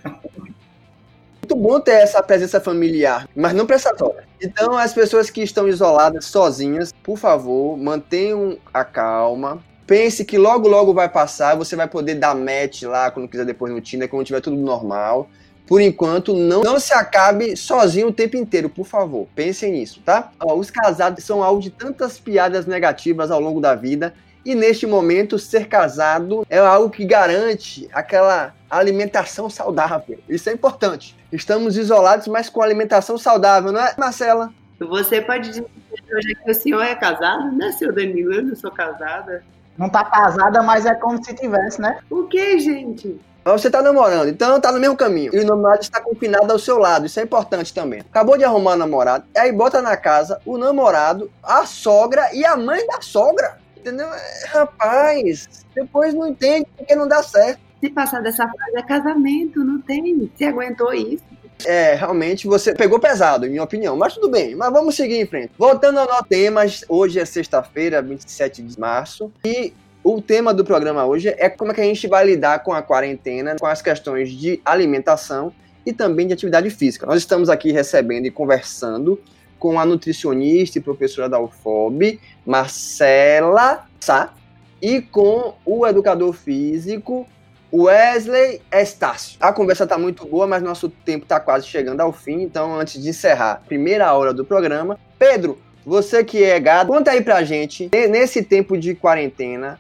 Muito 0.04 1.56
bom 1.56 1.80
ter 1.80 1.92
essa 1.92 2.22
presença 2.22 2.60
familiar, 2.60 3.28
mas 3.34 3.52
não 3.54 3.66
prestatória. 3.66 4.28
Então, 4.40 4.76
as 4.76 4.92
pessoas 4.92 5.28
que 5.28 5.42
estão 5.42 5.66
isoladas, 5.66 6.26
sozinhas, 6.26 6.92
por 7.02 7.18
favor, 7.18 7.76
mantenham 7.76 8.58
a 8.72 8.84
calma, 8.84 9.60
pense 9.84 10.24
que 10.24 10.38
logo, 10.38 10.68
logo 10.68 10.94
vai 10.94 11.08
passar, 11.08 11.56
você 11.56 11.74
vai 11.74 11.88
poder 11.88 12.14
dar 12.16 12.36
match 12.36 12.82
lá 12.82 13.10
quando 13.10 13.28
quiser 13.28 13.46
depois 13.46 13.72
no 13.72 13.80
Tinder, 13.80 14.08
quando 14.08 14.26
tiver 14.26 14.40
tudo 14.40 14.56
normal 14.56 15.28
por 15.68 15.82
enquanto, 15.82 16.32
não, 16.32 16.62
não 16.62 16.80
se 16.80 16.94
acabe 16.94 17.54
sozinho 17.54 18.08
o 18.08 18.12
tempo 18.12 18.38
inteiro, 18.38 18.70
por 18.70 18.86
favor. 18.86 19.28
Pensem 19.34 19.72
nisso, 19.72 20.00
tá? 20.02 20.32
Ó, 20.40 20.54
os 20.54 20.70
casados 20.70 21.22
são 21.22 21.42
alvo 21.44 21.60
de 21.60 21.68
tantas 21.68 22.18
piadas 22.18 22.64
negativas 22.64 23.30
ao 23.30 23.38
longo 23.38 23.60
da 23.60 23.74
vida. 23.74 24.14
E 24.46 24.54
neste 24.54 24.86
momento, 24.86 25.38
ser 25.38 25.68
casado 25.68 26.46
é 26.48 26.56
algo 26.56 26.88
que 26.88 27.04
garante 27.04 27.86
aquela 27.92 28.54
alimentação 28.70 29.50
saudável. 29.50 30.18
Isso 30.26 30.48
é 30.48 30.54
importante. 30.54 31.14
Estamos 31.30 31.76
isolados, 31.76 32.26
mas 32.28 32.48
com 32.48 32.62
alimentação 32.62 33.18
saudável, 33.18 33.70
não 33.70 33.80
é, 33.80 33.94
Marcela? 33.98 34.50
Você 34.80 35.20
pode 35.20 35.50
dizer 35.50 35.66
hoje 36.10 36.34
que 36.34 36.50
o 36.50 36.54
senhor 36.54 36.82
é 36.82 36.94
casado, 36.94 37.52
né, 37.52 37.72
seu 37.72 37.92
Danilo? 37.92 38.32
Eu 38.32 38.42
não 38.42 38.56
sou 38.56 38.70
casada. 38.70 39.44
Não 39.76 39.90
tá 39.90 40.02
casada, 40.02 40.62
mas 40.62 40.86
é 40.86 40.94
como 40.94 41.22
se 41.22 41.34
tivesse, 41.34 41.78
né? 41.78 41.98
O 42.08 42.24
que, 42.24 42.58
gente? 42.58 43.20
Mas 43.52 43.62
você 43.62 43.70
tá 43.70 43.80
namorando, 43.80 44.28
então 44.28 44.60
tá 44.60 44.70
no 44.70 44.78
mesmo 44.78 44.96
caminho. 44.96 45.34
E 45.34 45.40
o 45.40 45.46
namorado 45.46 45.82
está 45.82 46.00
confinado 46.00 46.52
ao 46.52 46.58
seu 46.58 46.78
lado, 46.78 47.06
isso 47.06 47.18
é 47.18 47.22
importante 47.22 47.72
também. 47.72 48.00
Acabou 48.00 48.36
de 48.36 48.44
arrumar 48.44 48.74
um 48.74 48.76
namorado, 48.76 49.24
aí 49.36 49.50
bota 49.52 49.80
na 49.80 49.96
casa 49.96 50.40
o 50.44 50.58
namorado, 50.58 51.30
a 51.42 51.64
sogra 51.66 52.28
e 52.34 52.44
a 52.44 52.56
mãe 52.56 52.86
da 52.86 53.00
sogra. 53.00 53.58
Entendeu? 53.76 54.06
É, 54.06 54.46
rapaz, 54.48 55.64
depois 55.74 56.12
não 56.12 56.26
entende 56.26 56.66
porque 56.76 56.94
não 56.94 57.08
dá 57.08 57.22
certo. 57.22 57.60
Se 57.80 57.88
passar 57.90 58.20
dessa 58.20 58.44
fase 58.44 58.76
é 58.76 58.82
casamento, 58.82 59.64
não 59.64 59.80
tem. 59.80 60.30
Se 60.36 60.44
aguentou 60.44 60.92
isso. 60.92 61.22
É, 61.64 61.94
realmente 61.94 62.46
você 62.46 62.74
pegou 62.74 63.00
pesado, 63.00 63.46
em 63.46 63.50
minha 63.50 63.62
opinião, 63.62 63.96
mas 63.96 64.14
tudo 64.14 64.28
bem, 64.28 64.54
mas 64.54 64.72
vamos 64.72 64.94
seguir 64.94 65.20
em 65.20 65.26
frente. 65.26 65.52
Voltando 65.58 65.98
ao 65.98 66.06
nosso 66.06 66.24
tema, 66.24 66.62
hoje 66.88 67.18
é 67.18 67.24
sexta-feira, 67.24 68.00
27 68.00 68.62
de 68.62 68.78
março, 68.78 69.32
e 69.44 69.72
o 70.14 70.22
tema 70.22 70.54
do 70.54 70.64
programa 70.64 71.04
hoje 71.04 71.34
é 71.36 71.50
como 71.50 71.70
é 71.70 71.74
que 71.74 71.82
a 71.82 71.84
gente 71.84 72.06
vai 72.06 72.24
lidar 72.24 72.60
com 72.60 72.72
a 72.72 72.80
quarentena, 72.80 73.56
com 73.60 73.66
as 73.66 73.82
questões 73.82 74.30
de 74.30 74.58
alimentação 74.64 75.52
e 75.84 75.92
também 75.92 76.26
de 76.26 76.32
atividade 76.32 76.70
física. 76.70 77.04
Nós 77.04 77.18
estamos 77.18 77.50
aqui 77.50 77.72
recebendo 77.72 78.24
e 78.24 78.30
conversando 78.30 79.20
com 79.58 79.78
a 79.78 79.84
nutricionista 79.84 80.78
e 80.78 80.80
professora 80.80 81.28
da 81.28 81.38
UFOB, 81.38 82.18
Marcela 82.46 83.86
Sá, 84.00 84.32
e 84.80 85.02
com 85.02 85.54
o 85.66 85.86
educador 85.86 86.32
físico 86.32 87.28
Wesley 87.70 88.62
Estácio. 88.72 89.36
A 89.38 89.52
conversa 89.52 89.84
está 89.84 89.98
muito 89.98 90.26
boa, 90.26 90.46
mas 90.46 90.62
nosso 90.62 90.88
tempo 90.88 91.24
está 91.24 91.38
quase 91.38 91.66
chegando 91.66 92.00
ao 92.00 92.14
fim, 92.14 92.40
então 92.42 92.74
antes 92.74 93.02
de 93.02 93.10
encerrar 93.10 93.52
a 93.52 93.56
primeira 93.56 94.10
hora 94.14 94.32
do 94.32 94.42
programa, 94.42 94.98
Pedro, 95.18 95.58
você 95.84 96.24
que 96.24 96.42
é 96.42 96.58
gado, 96.58 96.90
conta 96.90 97.10
aí 97.10 97.20
pra 97.20 97.42
gente, 97.44 97.90
nesse 97.92 98.42
tempo 98.42 98.78
de 98.78 98.94
quarentena, 98.94 99.78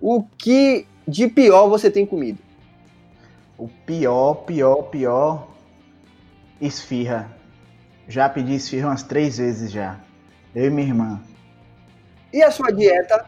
o 0.00 0.22
que 0.22 0.86
de 1.06 1.28
pior 1.28 1.68
você 1.68 1.90
tem 1.90 2.04
comido? 2.04 2.38
O 3.58 3.68
pior, 3.68 4.34
pior, 4.44 4.82
pior. 4.84 5.48
Esfirra. 6.60 7.30
Já 8.08 8.28
pedi 8.28 8.54
esfirra 8.54 8.88
umas 8.88 9.02
três 9.02 9.38
vezes 9.38 9.70
já. 9.70 9.96
Eu 10.54 10.66
e 10.66 10.70
minha 10.70 10.88
irmã. 10.88 11.20
E 12.32 12.42
a 12.42 12.50
sua 12.50 12.70
dieta? 12.70 13.26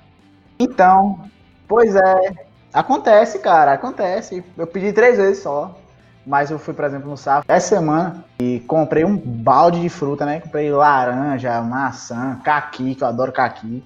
Então, 0.59 1.29
pois 1.67 1.95
é. 1.95 2.49
Acontece, 2.73 3.39
cara, 3.39 3.73
acontece. 3.73 4.45
Eu 4.57 4.67
pedi 4.67 4.93
três 4.93 5.17
vezes 5.17 5.43
só. 5.43 5.79
Mas 6.27 6.51
eu 6.51 6.59
fui, 6.59 6.75
por 6.75 6.85
exemplo, 6.85 7.09
no 7.09 7.17
sábado, 7.17 7.47
essa 7.49 7.77
semana, 7.77 8.23
e 8.39 8.61
comprei 8.61 9.03
um 9.03 9.17
balde 9.17 9.81
de 9.81 9.89
fruta, 9.89 10.27
né? 10.27 10.41
Comprei 10.41 10.71
laranja, 10.71 11.59
maçã, 11.63 12.39
caqui, 12.45 12.95
que 12.95 13.03
eu 13.03 13.09
adoro 13.09 13.33
caqui. 13.33 13.83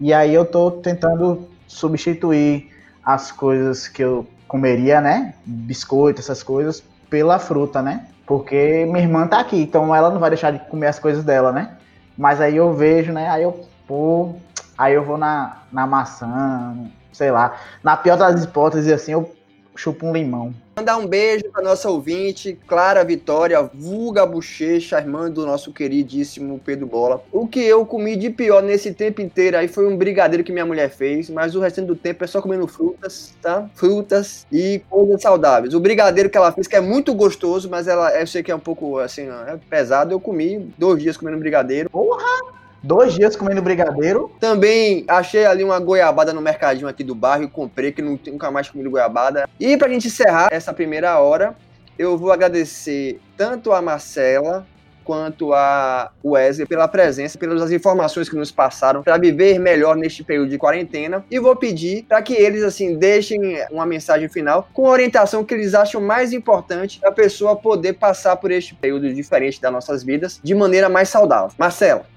E 0.00 0.14
aí 0.14 0.32
eu 0.32 0.46
tô 0.46 0.70
tentando 0.70 1.51
substituir 1.72 2.70
as 3.04 3.32
coisas 3.32 3.88
que 3.88 4.02
eu 4.02 4.26
comeria, 4.46 5.00
né? 5.00 5.34
Biscoito, 5.44 6.20
essas 6.20 6.42
coisas, 6.42 6.84
pela 7.08 7.38
fruta, 7.38 7.80
né? 7.80 8.06
Porque 8.26 8.84
minha 8.86 9.00
irmã 9.00 9.26
tá 9.26 9.40
aqui, 9.40 9.62
então 9.62 9.94
ela 9.94 10.10
não 10.10 10.20
vai 10.20 10.30
deixar 10.30 10.52
de 10.52 10.58
comer 10.60 10.88
as 10.88 10.98
coisas 10.98 11.24
dela, 11.24 11.50
né? 11.50 11.76
Mas 12.16 12.40
aí 12.40 12.56
eu 12.56 12.72
vejo, 12.74 13.12
né? 13.12 13.28
Aí 13.28 13.42
eu, 13.42 13.66
pô, 13.86 14.34
aí 14.76 14.94
eu 14.94 15.04
vou 15.04 15.16
na, 15.16 15.62
na 15.72 15.86
maçã, 15.86 16.76
sei 17.12 17.30
lá. 17.30 17.56
Na 17.82 17.96
pior 17.96 18.16
das 18.16 18.44
hipóteses, 18.44 18.92
assim, 18.92 19.12
eu 19.12 19.34
chupo 19.74 20.06
um 20.06 20.12
limão. 20.12 20.54
Mandar 20.74 20.96
um 20.96 21.06
beijo 21.06 21.44
para 21.52 21.62
nossa 21.62 21.90
ouvinte, 21.90 22.58
Clara 22.66 23.04
Vitória, 23.04 23.62
vulga 23.74 24.24
bochecha, 24.24 24.98
irmã 24.98 25.30
do 25.30 25.44
nosso 25.44 25.70
queridíssimo 25.70 26.58
Pedro 26.64 26.86
Bola. 26.86 27.22
O 27.30 27.46
que 27.46 27.60
eu 27.60 27.84
comi 27.84 28.16
de 28.16 28.30
pior 28.30 28.62
nesse 28.62 28.94
tempo 28.94 29.20
inteiro 29.20 29.58
aí 29.58 29.68
foi 29.68 29.86
um 29.86 29.98
brigadeiro 29.98 30.42
que 30.42 30.50
minha 30.50 30.64
mulher 30.64 30.88
fez, 30.88 31.28
mas 31.28 31.54
o 31.54 31.60
restante 31.60 31.88
do 31.88 31.94
tempo 31.94 32.24
é 32.24 32.26
só 32.26 32.40
comendo 32.40 32.66
frutas, 32.66 33.34
tá? 33.42 33.68
Frutas 33.74 34.46
e 34.50 34.80
coisas 34.88 35.20
saudáveis. 35.20 35.74
O 35.74 35.80
brigadeiro 35.80 36.30
que 36.30 36.38
ela 36.38 36.50
fez, 36.50 36.66
que 36.66 36.76
é 36.76 36.80
muito 36.80 37.12
gostoso, 37.12 37.68
mas 37.68 37.86
ela, 37.86 38.18
eu 38.18 38.26
sei 38.26 38.42
que 38.42 38.50
é 38.50 38.54
um 38.54 38.60
pouco, 38.60 38.98
assim, 38.98 39.28
é 39.28 39.58
pesado, 39.68 40.14
eu 40.14 40.20
comi 40.20 40.72
dois 40.78 41.02
dias 41.02 41.18
comendo 41.18 41.38
brigadeiro. 41.38 41.90
Porra! 41.90 42.41
Dois 42.82 43.14
dias 43.14 43.36
comendo 43.36 43.62
brigadeiro. 43.62 44.30
Também 44.40 45.04
achei 45.06 45.44
ali 45.44 45.62
uma 45.62 45.78
goiabada 45.78 46.32
no 46.32 46.40
mercadinho 46.40 46.88
aqui 46.88 47.04
do 47.04 47.14
bairro 47.14 47.44
e 47.44 47.48
comprei, 47.48 47.92
que 47.92 48.02
nunca 48.02 48.50
mais 48.50 48.68
comi 48.68 48.88
goiabada. 48.88 49.48
E 49.60 49.76
pra 49.76 49.88
gente 49.88 50.08
encerrar 50.08 50.48
essa 50.50 50.72
primeira 50.72 51.18
hora, 51.20 51.54
eu 51.98 52.18
vou 52.18 52.32
agradecer 52.32 53.20
tanto 53.36 53.72
a 53.72 53.80
Marcela 53.80 54.66
quanto 55.04 55.52
a 55.52 56.10
Wesley 56.24 56.66
pela 56.66 56.86
presença, 56.86 57.38
pelas 57.38 57.70
informações 57.72 58.28
que 58.28 58.36
nos 58.36 58.50
passaram 58.50 59.02
para 59.02 59.18
viver 59.18 59.58
melhor 59.58 59.96
neste 59.96 60.22
período 60.24 60.50
de 60.50 60.58
quarentena. 60.58 61.24
E 61.30 61.38
vou 61.38 61.56
pedir 61.56 62.04
para 62.04 62.22
que 62.22 62.34
eles 62.34 62.62
assim 62.62 62.96
deixem 62.96 63.58
uma 63.70 63.84
mensagem 63.84 64.28
final 64.28 64.68
com 64.72 64.86
a 64.86 64.90
orientação 64.90 65.44
que 65.44 65.54
eles 65.54 65.74
acham 65.74 66.00
mais 66.00 66.32
importante 66.32 67.00
para 67.00 67.10
a 67.10 67.12
pessoa 67.12 67.56
poder 67.56 67.94
passar 67.94 68.36
por 68.36 68.50
este 68.50 68.74
período 68.74 69.12
diferente 69.12 69.60
das 69.60 69.72
nossas 69.72 70.02
vidas 70.02 70.40
de 70.42 70.54
maneira 70.54 70.88
mais 70.88 71.08
saudável. 71.08 71.50
Marcela. 71.58 72.11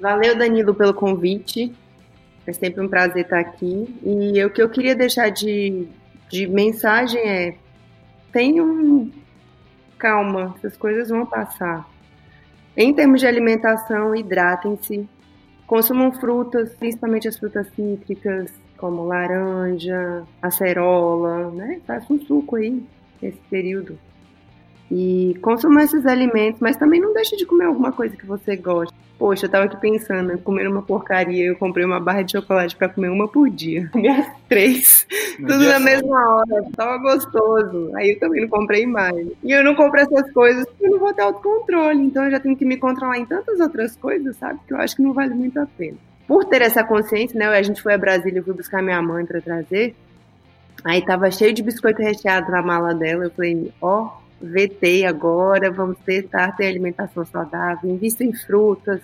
Valeu, 0.00 0.36
Danilo, 0.36 0.74
pelo 0.74 0.94
convite. 0.94 1.74
É 2.46 2.52
sempre 2.52 2.80
um 2.80 2.88
prazer 2.88 3.24
estar 3.24 3.40
aqui. 3.40 3.94
E 4.02 4.42
o 4.44 4.50
que 4.50 4.62
eu 4.62 4.68
queria 4.68 4.94
deixar 4.94 5.28
de, 5.28 5.88
de 6.30 6.46
mensagem 6.46 7.20
é: 7.20 7.56
tenham 8.32 9.10
calma, 9.98 10.54
essas 10.56 10.76
coisas 10.76 11.08
vão 11.08 11.26
passar. 11.26 11.86
Em 12.76 12.94
termos 12.94 13.20
de 13.20 13.26
alimentação, 13.26 14.14
hidratem-se. 14.14 15.08
Consumam 15.66 16.12
frutas, 16.12 16.72
principalmente 16.76 17.28
as 17.28 17.36
frutas 17.36 17.66
cítricas, 17.74 18.50
como 18.78 19.04
laranja, 19.04 20.24
acerola, 20.40 21.50
né? 21.50 21.80
Faça 21.86 22.10
um 22.10 22.20
suco 22.20 22.56
aí 22.56 22.82
nesse 23.20 23.38
período. 23.50 23.98
E 24.90 25.36
consuma 25.42 25.82
esses 25.82 26.06
alimentos, 26.06 26.60
mas 26.60 26.76
também 26.76 27.00
não 27.00 27.12
deixe 27.12 27.36
de 27.36 27.44
comer 27.44 27.66
alguma 27.66 27.92
coisa 27.92 28.16
que 28.16 28.24
você 28.24 28.56
gosta 28.56 28.94
Poxa, 29.18 29.46
eu 29.46 29.50
tava 29.50 29.64
aqui 29.64 29.76
pensando, 29.80 30.38
comendo 30.38 30.70
uma 30.70 30.82
porcaria, 30.82 31.46
eu 31.46 31.56
comprei 31.56 31.84
uma 31.84 31.98
barra 31.98 32.22
de 32.22 32.32
chocolate 32.32 32.76
para 32.76 32.88
comer 32.88 33.08
uma 33.08 33.26
por 33.26 33.50
dia. 33.50 33.88
Comi 33.92 34.06
as 34.06 34.30
três, 34.48 35.06
no 35.40 35.48
tudo 35.48 35.64
na 35.64 35.78
só. 35.78 35.80
mesma 35.80 36.36
hora. 36.36 36.64
Tava 36.76 36.98
gostoso. 36.98 37.90
Aí 37.96 38.10
eu 38.12 38.20
também 38.20 38.42
não 38.42 38.48
comprei 38.48 38.86
mais. 38.86 39.26
E 39.42 39.50
eu 39.50 39.64
não 39.64 39.74
compro 39.74 39.98
essas 40.00 40.30
coisas 40.30 40.64
porque 40.66 40.86
eu 40.86 40.90
não 40.92 41.00
vou 41.00 41.12
ter 41.12 41.22
autocontrole. 41.22 42.00
Então 42.00 42.24
eu 42.24 42.30
já 42.30 42.38
tenho 42.38 42.56
que 42.56 42.64
me 42.64 42.76
controlar 42.76 43.18
em 43.18 43.26
tantas 43.26 43.58
outras 43.58 43.96
coisas, 43.96 44.36
sabe? 44.36 44.60
Que 44.68 44.72
eu 44.72 44.78
acho 44.78 44.94
que 44.94 45.02
não 45.02 45.12
vale 45.12 45.34
muito 45.34 45.58
a 45.58 45.66
pena. 45.66 45.96
Por 46.28 46.44
ter 46.44 46.62
essa 46.62 46.84
consciência, 46.84 47.36
né? 47.36 47.46
A 47.46 47.62
gente 47.62 47.82
foi 47.82 47.94
a 47.94 47.98
Brasília, 47.98 48.38
eu 48.38 48.44
fui 48.44 48.54
buscar 48.54 48.80
minha 48.82 49.02
mãe 49.02 49.26
para 49.26 49.40
trazer. 49.40 49.96
Aí 50.84 51.04
tava 51.04 51.28
cheio 51.32 51.52
de 51.52 51.62
biscoito 51.62 52.00
recheado 52.00 52.52
na 52.52 52.62
mala 52.62 52.94
dela. 52.94 53.24
Eu 53.24 53.30
falei, 53.30 53.72
ó, 53.82 54.04
oh, 54.04 54.10
VT 54.40 55.04
agora, 55.04 55.70
vamos 55.70 55.98
tentar 56.04 56.52
ter 56.52 56.66
alimentação 56.66 57.24
saudável, 57.24 57.90
invista 57.90 58.24
em 58.24 58.32
frutas. 58.32 59.00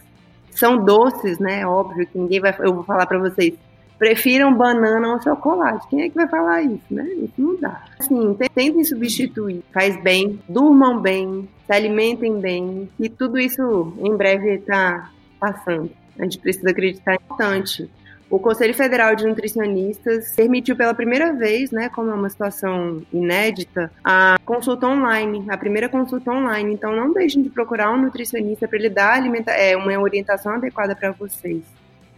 São 0.50 0.84
doces, 0.84 1.38
né? 1.38 1.66
Óbvio 1.66 2.06
que 2.06 2.16
ninguém 2.16 2.40
vai. 2.40 2.54
Eu 2.60 2.74
vou 2.74 2.84
falar 2.84 3.06
para 3.06 3.18
vocês. 3.18 3.54
Prefiram 3.98 4.54
banana 4.54 5.12
ou 5.12 5.22
chocolate. 5.22 5.88
Quem 5.88 6.02
é 6.02 6.08
que 6.08 6.14
vai 6.14 6.28
falar 6.28 6.62
isso, 6.62 6.84
né? 6.90 7.04
Isso 7.04 7.34
não 7.38 7.56
dá. 7.56 7.84
Assim, 7.98 8.36
tentem 8.54 8.84
substituir. 8.84 9.62
Faz 9.72 10.00
bem, 10.02 10.40
durmam 10.48 11.00
bem, 11.00 11.48
se 11.66 11.72
alimentem 11.72 12.38
bem. 12.38 12.88
E 12.98 13.08
tudo 13.08 13.38
isso 13.38 13.94
em 13.98 14.16
breve 14.16 14.56
está 14.56 15.10
passando. 15.40 15.90
A 16.18 16.22
gente 16.24 16.38
precisa 16.38 16.70
acreditar 16.70 17.12
é 17.12 17.14
importante 17.16 17.90
o 18.34 18.38
Conselho 18.40 18.74
Federal 18.74 19.14
de 19.14 19.24
Nutricionistas 19.24 20.34
permitiu 20.34 20.74
pela 20.74 20.92
primeira 20.92 21.32
vez, 21.32 21.70
né, 21.70 21.88
como 21.88 22.10
é 22.10 22.14
uma 22.14 22.28
situação 22.28 23.00
inédita, 23.12 23.92
a 24.02 24.36
consulta 24.44 24.88
online, 24.88 25.44
a 25.48 25.56
primeira 25.56 25.88
consulta 25.88 26.32
online. 26.32 26.74
Então, 26.74 26.96
não 26.96 27.12
deixem 27.12 27.44
de 27.44 27.48
procurar 27.48 27.92
um 27.92 27.96
nutricionista 27.96 28.66
para 28.66 28.76
ele 28.76 28.90
dar 28.90 29.22
é, 29.50 29.76
uma 29.76 29.96
orientação 30.00 30.54
adequada 30.54 30.96
para 30.96 31.12
vocês. 31.12 31.62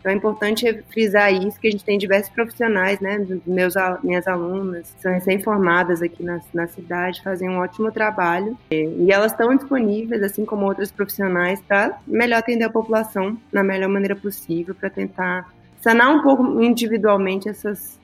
Então, 0.00 0.10
é 0.10 0.14
importante 0.14 0.82
frisar 0.90 1.30
isso, 1.34 1.60
que 1.60 1.68
a 1.68 1.70
gente 1.70 1.84
tem 1.84 1.98
diversos 1.98 2.32
profissionais, 2.32 2.98
né, 2.98 3.22
meus, 3.46 3.74
minhas 4.02 4.26
alunas, 4.26 4.94
são 4.98 5.12
recém-formadas 5.12 6.00
aqui 6.00 6.22
na, 6.22 6.40
na 6.54 6.66
cidade, 6.66 7.22
fazem 7.22 7.50
um 7.50 7.58
ótimo 7.58 7.92
trabalho. 7.92 8.56
E 8.70 9.12
elas 9.12 9.32
estão 9.32 9.54
disponíveis, 9.54 10.22
assim 10.22 10.46
como 10.46 10.64
outros 10.64 10.90
profissionais, 10.90 11.60
para 11.60 11.98
melhor 12.06 12.38
atender 12.38 12.64
a 12.64 12.70
população 12.70 13.36
na 13.52 13.62
melhor 13.62 13.90
maneira 13.90 14.16
possível, 14.16 14.74
para 14.74 14.88
tentar 14.88 15.54
sanar 15.80 16.14
um 16.14 16.22
pouco 16.22 16.62
individualmente 16.62 17.48
essas 17.48 17.98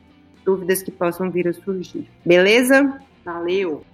dúvidas 0.44 0.82
que 0.82 0.90
possam 0.90 1.30
vir 1.30 1.48
a 1.48 1.52
surgir. 1.52 2.08
Beleza? 2.24 3.00
Valeu! 3.24 3.84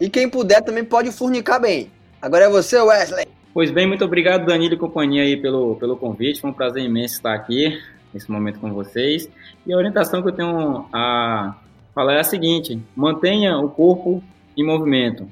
E 0.00 0.08
quem 0.08 0.28
puder 0.28 0.62
também 0.62 0.84
pode 0.84 1.10
furnicar 1.10 1.60
bem. 1.60 1.90
Agora 2.20 2.44
é 2.44 2.48
você, 2.48 2.80
Wesley. 2.80 3.26
Pois 3.52 3.70
bem, 3.70 3.86
muito 3.86 4.04
obrigado, 4.04 4.46
Danilo 4.46 4.74
e 4.74 4.78
companhia 4.78 5.22
aí 5.22 5.36
pelo, 5.36 5.76
pelo 5.76 5.96
convite. 5.96 6.40
Foi 6.40 6.50
um 6.50 6.54
prazer 6.54 6.84
imenso 6.84 7.14
estar 7.14 7.34
aqui 7.34 7.78
nesse 8.12 8.30
momento 8.30 8.60
com 8.60 8.72
vocês. 8.72 9.28
E 9.66 9.72
a 9.72 9.76
orientação 9.76 10.22
que 10.22 10.28
eu 10.28 10.32
tenho 10.32 10.86
a 10.92 11.56
falar 11.94 12.14
é 12.14 12.20
a 12.20 12.24
seguinte: 12.24 12.80
mantenha 12.94 13.58
o 13.58 13.68
corpo 13.68 14.22
em 14.56 14.64
movimento 14.64 15.28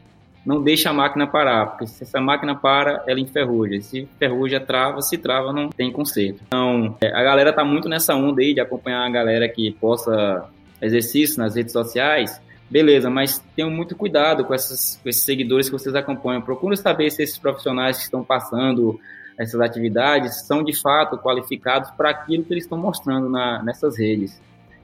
não 0.47 0.63
deixa 0.63 0.91
a 0.91 0.93
máquina 0.93 1.27
parar, 1.27 1.67
porque 1.67 1.89
se 1.89 2.05
essa 2.05 2.21
máquina 2.21 2.55
para, 2.55 3.03
ela 3.09 3.19
enferruja. 3.19 3.81
Se 3.81 4.03
enferruja, 4.03 4.61
trava, 4.61 5.03
se 5.03 5.19
trava, 5.19 5.53
não 5.53 5.69
tem 5.71 5.91
conserto. 5.91 6.41
Então, 6.47 6.97
é, 7.03 7.09
a 7.09 7.23
galera 7.25 7.53
tá 7.53 7.65
muito 7.65 7.89
nessa 7.89 8.15
onda 8.15 8.41
aí 8.41 8.55
de 8.55 8.61
acompanhar 8.61 9.05
a 9.05 9.11
galera 9.11 9.49
que 9.49 9.73
possa 9.73 10.49
exercício 10.81 11.39
nas 11.39 11.57
redes 11.57 11.73
sociais, 11.73 12.41
beleza, 12.71 13.11
mas 13.11 13.45
tenham 13.57 13.71
muito 13.71 13.97
cuidado 13.97 14.45
com, 14.45 14.55
essas, 14.55 15.01
com 15.03 15.09
esses 15.09 15.25
seguidores 15.25 15.69
que 15.69 15.73
vocês 15.73 15.97
acompanham. 15.97 16.41
Procure 16.41 16.77
saber 16.77 17.11
se 17.11 17.25
esses 17.25 17.39
profissionais 17.39 17.97
que 17.97 18.05
estão 18.05 18.23
passando 18.23 19.01
essas 19.37 19.61
atividades 19.61 20.47
são 20.47 20.63
de 20.63 20.73
fato 20.73 21.19
qualificados 21.19 21.91
para 21.91 22.11
aquilo 22.11 22.45
que 22.45 22.55
eles 22.55 22.65
estão 22.65 22.79
mostrando 22.79 23.29
na, 23.29 23.63
nessas 23.63 23.99
redes, 23.99 24.41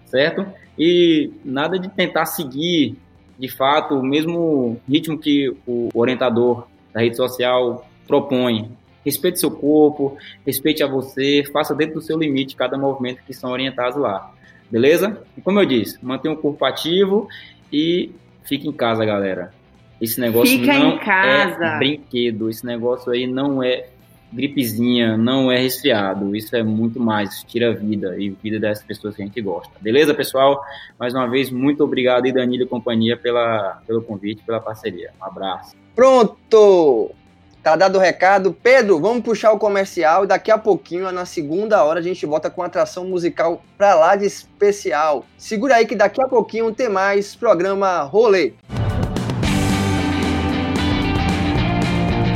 certo? 0.07 0.45
E 0.79 1.33
nada 1.45 1.79
de 1.79 1.89
tentar 1.89 2.27
seguir 2.27 2.99
de 3.43 3.49
fato, 3.49 3.97
o 3.97 4.05
mesmo 4.05 4.81
ritmo 4.89 5.19
que 5.19 5.53
o 5.67 5.89
orientador 5.93 6.69
da 6.95 7.01
rede 7.01 7.17
social 7.17 7.85
propõe. 8.07 8.71
Respeite 9.05 9.41
seu 9.41 9.51
corpo, 9.51 10.17
respeite 10.47 10.81
a 10.81 10.87
você, 10.87 11.43
faça 11.53 11.75
dentro 11.75 11.97
do 11.97 12.01
seu 12.01 12.17
limite 12.17 12.55
cada 12.55 12.79
movimento 12.79 13.21
que 13.27 13.35
são 13.35 13.51
orientados 13.51 13.99
lá. 13.99 14.33
Beleza? 14.71 15.21
E 15.37 15.41
como 15.41 15.59
eu 15.59 15.67
disse, 15.67 15.99
mantenha 16.01 16.33
o 16.33 16.37
corpo 16.37 16.65
ativo 16.65 17.29
e 17.73 18.13
fique 18.45 18.69
em 18.69 18.73
casa, 18.73 19.05
galera. 19.05 19.53
Esse 20.01 20.21
negócio 20.21 20.57
Fica 20.57 20.79
não 20.79 21.01
é 21.01 21.79
brinquedo, 21.79 22.49
esse 22.49 22.65
negócio 22.65 23.11
aí 23.11 23.27
não 23.27 23.61
é 23.61 23.89
gripezinha, 24.33 25.17
não 25.17 25.51
é 25.53 25.59
resfriado. 25.59 26.35
Isso 26.35 26.57
é 26.57 26.63
muito 26.63 26.99
mais, 26.99 27.43
tira 27.45 27.71
a 27.71 27.75
vida 27.75 28.17
e 28.19 28.31
vida 28.31 28.59
das 28.59 28.83
pessoas 28.83 29.15
que 29.15 29.23
a 29.23 29.27
gente 29.27 29.41
gosta. 29.41 29.73
Beleza, 29.81 30.15
pessoal? 30.15 30.61
Mais 30.99 31.15
uma 31.15 31.29
vez, 31.29 31.51
muito 31.51 31.85
obrigado 31.85 32.27
e 32.27 32.33
Danilo 32.33 32.65
e 32.65 32.67
companhia 32.67 33.17
pela, 33.17 33.83
pelo 33.87 34.03
convite, 34.03 34.43
pela 34.43 34.61
parceria. 34.61 35.11
Um 35.21 35.25
abraço. 35.25 35.77
Pronto! 35.95 37.11
Tá 37.63 37.77
dado 37.77 37.97
o 37.97 38.01
recado. 38.01 38.53
Pedro, 38.53 38.99
vamos 38.99 39.23
puxar 39.23 39.53
o 39.53 39.59
comercial. 39.59 40.27
Daqui 40.27 40.51
a 40.51 40.59
pouquinho, 40.59 41.13
na 41.13 41.25
segunda 41.25 41.85
hora, 41.85 42.01
a 42.01 42.03
gente 42.03 42.27
volta 42.27 42.51
com 42.51 42.61
atração 42.61 43.05
musical 43.05 43.63
pra 43.79 43.95
lá 43.95 44.17
de 44.17 44.27
especial. 44.27 45.25
Segura 45.39 45.77
aí 45.77 45.87
que 45.87 45.95
daqui 45.95 46.21
a 46.21 46.27
pouquinho 46.27 46.73
tem 46.73 46.89
mais 46.89 47.37
programa 47.37 48.03
Rolê. 48.03 48.55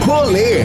Rolê, 0.06 0.64